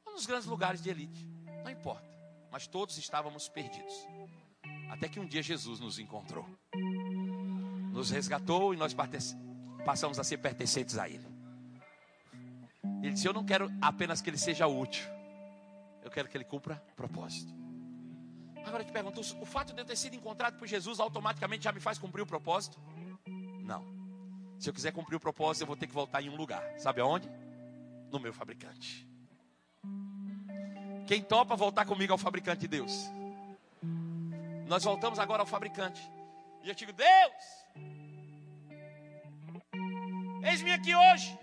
[0.04, 1.26] ou nos grandes lugares de elite,
[1.64, 2.08] não importa,
[2.50, 3.94] mas todos estávamos perdidos.
[4.90, 6.46] Até que um dia Jesus nos encontrou,
[7.92, 8.94] nos resgatou e nós
[9.84, 11.26] passamos a ser pertencentes a Ele.
[13.02, 15.04] Ele disse: Eu não quero apenas que Ele seja útil,
[16.02, 17.52] eu quero que Ele cumpra propósito.
[18.64, 21.72] Agora eu te pergunto: o fato de eu ter sido encontrado por Jesus automaticamente já
[21.72, 22.78] me faz cumprir o propósito?
[23.68, 23.84] Não.
[24.58, 26.64] Se eu quiser cumprir o propósito, eu vou ter que voltar em um lugar.
[26.78, 27.28] Sabe aonde?
[28.10, 29.06] no meu fabricante.
[31.06, 32.92] Quem topa voltar comigo ao fabricante de Deus?
[34.66, 36.00] Nós voltamos agora ao fabricante.
[36.62, 37.44] E eu digo: Deus,
[40.44, 41.38] eis-me aqui hoje.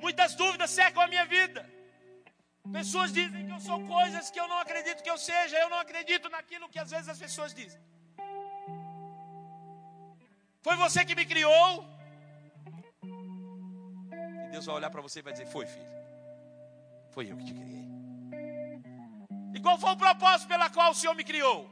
[0.00, 1.68] Muitas dúvidas cercam a minha vida.
[2.72, 5.56] Pessoas dizem que eu sou coisas que eu não acredito que eu seja.
[5.58, 7.80] Eu não acredito naquilo que às vezes as pessoas dizem.
[10.66, 11.88] Foi você que me criou.
[14.50, 15.86] Deus vai olhar para você e vai dizer: Foi, filho.
[17.12, 17.86] Foi eu que te criei.
[19.54, 21.70] E qual foi o propósito pela qual o Senhor me criou?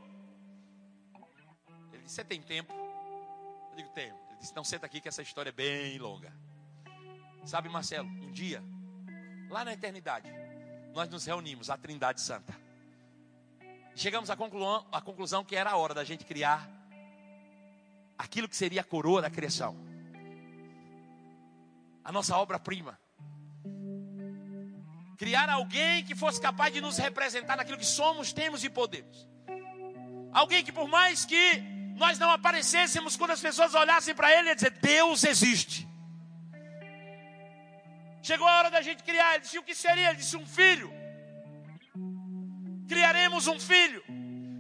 [1.93, 2.73] Ele disse: Você tem tempo?
[3.71, 4.15] Eu digo: Tenho.
[4.29, 6.33] Ele disse: Não, senta aqui que essa história é bem longa.
[7.45, 8.63] Sabe, Marcelo, um dia,
[9.51, 10.31] lá na eternidade,
[10.93, 12.55] nós nos reunimos, a Trindade Santa.
[13.97, 16.84] Chegamos à conclusão, à conclusão que era a hora da gente criar
[18.19, 19.85] aquilo que seria a coroa da criação
[22.05, 22.99] a nossa obra-prima.
[25.17, 29.27] Criar alguém que fosse capaz de nos representar naquilo que somos, temos e podemos.
[30.33, 31.63] Alguém que, por mais que
[31.97, 35.89] nós não aparecêssemos, quando as pessoas olhassem para ele, ia dizer: Deus existe.
[38.23, 39.35] Chegou a hora da gente criar.
[39.35, 40.11] Ele disse: O que seria?
[40.11, 40.93] Ele disse: Um filho.
[42.89, 44.03] Criaremos um filho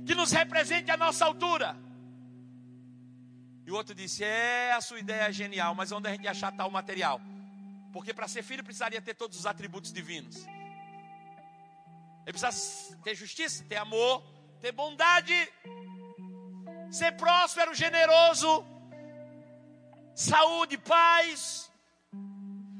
[0.06, 1.76] que nos represente à nossa altura.
[3.66, 6.52] E o outro disse: É, a sua ideia é genial, mas onde a gente achar
[6.52, 7.20] tal material?
[7.92, 10.36] Porque para ser filho precisaria ter todos os atributos divinos.
[12.24, 14.22] Ele precisa ter justiça, ter amor,
[14.60, 15.34] ter bondade,
[16.90, 18.66] ser próspero, generoso,
[20.14, 21.70] saúde, paz.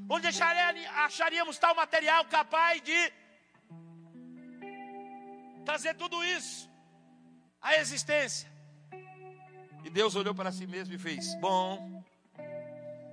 [0.09, 3.13] Onde acharíamos tal material capaz de
[5.65, 6.71] trazer tudo isso
[7.61, 8.54] à existência?
[9.85, 12.03] E Deus olhou para si mesmo e fez: Bom,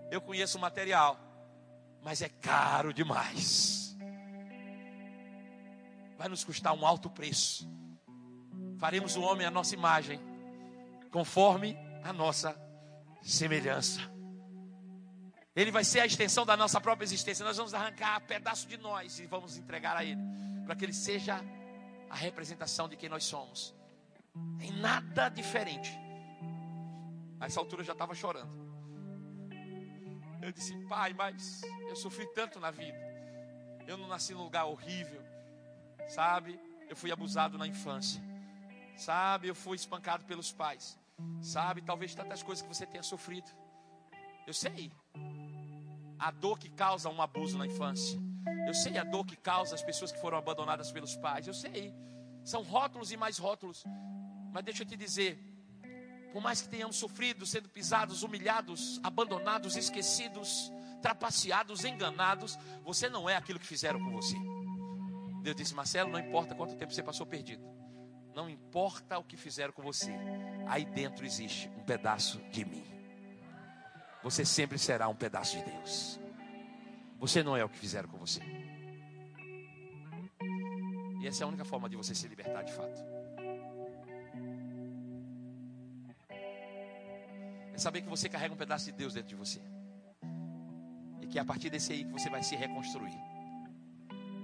[0.09, 1.32] eu conheço o material
[2.03, 3.95] mas é caro demais.
[6.17, 7.69] Vai nos custar um alto preço.
[8.78, 10.19] Faremos o homem à nossa imagem,
[11.11, 12.55] conforme a nossa
[13.22, 14.01] semelhança.
[15.55, 17.45] Ele vai ser a extensão da nossa própria existência.
[17.45, 20.22] Nós vamos arrancar um pedaço de nós e vamos entregar a Ele,
[20.65, 21.43] para que Ele seja
[22.09, 23.76] a representação de quem nós somos.
[24.59, 25.91] Em nada diferente.
[27.42, 28.54] A essa altura eu já estava chorando.
[30.44, 33.00] Eu disse, pai, mas eu sofri tanto na vida.
[33.88, 35.22] Eu não nasci num lugar horrível,
[36.08, 36.60] sabe?
[36.88, 38.22] Eu fui abusado na infância,
[38.96, 39.48] sabe?
[39.48, 41.00] Eu fui espancado pelos pais,
[41.42, 41.82] sabe?
[41.82, 43.50] Talvez tantas coisas que você tenha sofrido.
[44.46, 44.92] Eu sei
[46.20, 48.20] a dor que causa um abuso na infância.
[48.68, 51.48] Eu sei a dor que causa as pessoas que foram abandonadas pelos pais.
[51.48, 51.92] Eu sei.
[52.44, 53.84] São rótulos e mais rótulos.
[54.54, 55.51] Mas deixa eu te dizer,
[56.32, 60.71] por mais que tenhamos sofrido, sendo pisados, humilhados, abandonados, esquecidos,
[61.01, 64.36] trapaceados, enganados, você não é aquilo que fizeram com você.
[65.41, 67.63] Deus disse: Marcelo, não importa quanto tempo você passou perdido,
[68.34, 70.11] não importa o que fizeram com você,
[70.67, 72.86] aí dentro existe um pedaço de mim.
[74.23, 76.19] Você sempre será um pedaço de Deus.
[77.19, 78.41] Você não é o que fizeram com você.
[81.21, 83.20] E essa é a única forma de você se libertar de fato.
[87.82, 89.61] Saber que você carrega um pedaço de Deus dentro de você.
[91.19, 93.17] E que é a partir desse aí que você vai se reconstruir.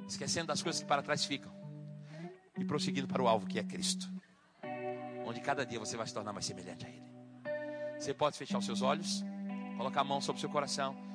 [0.07, 1.51] Esquecendo das coisas que para trás ficam.
[2.57, 4.09] E prosseguindo para o alvo que é Cristo.
[5.25, 7.07] Onde cada dia você vai se tornar mais semelhante a Ele.
[7.99, 9.23] Você pode fechar os seus olhos,
[9.75, 11.06] colocar a mão sobre o seu coração.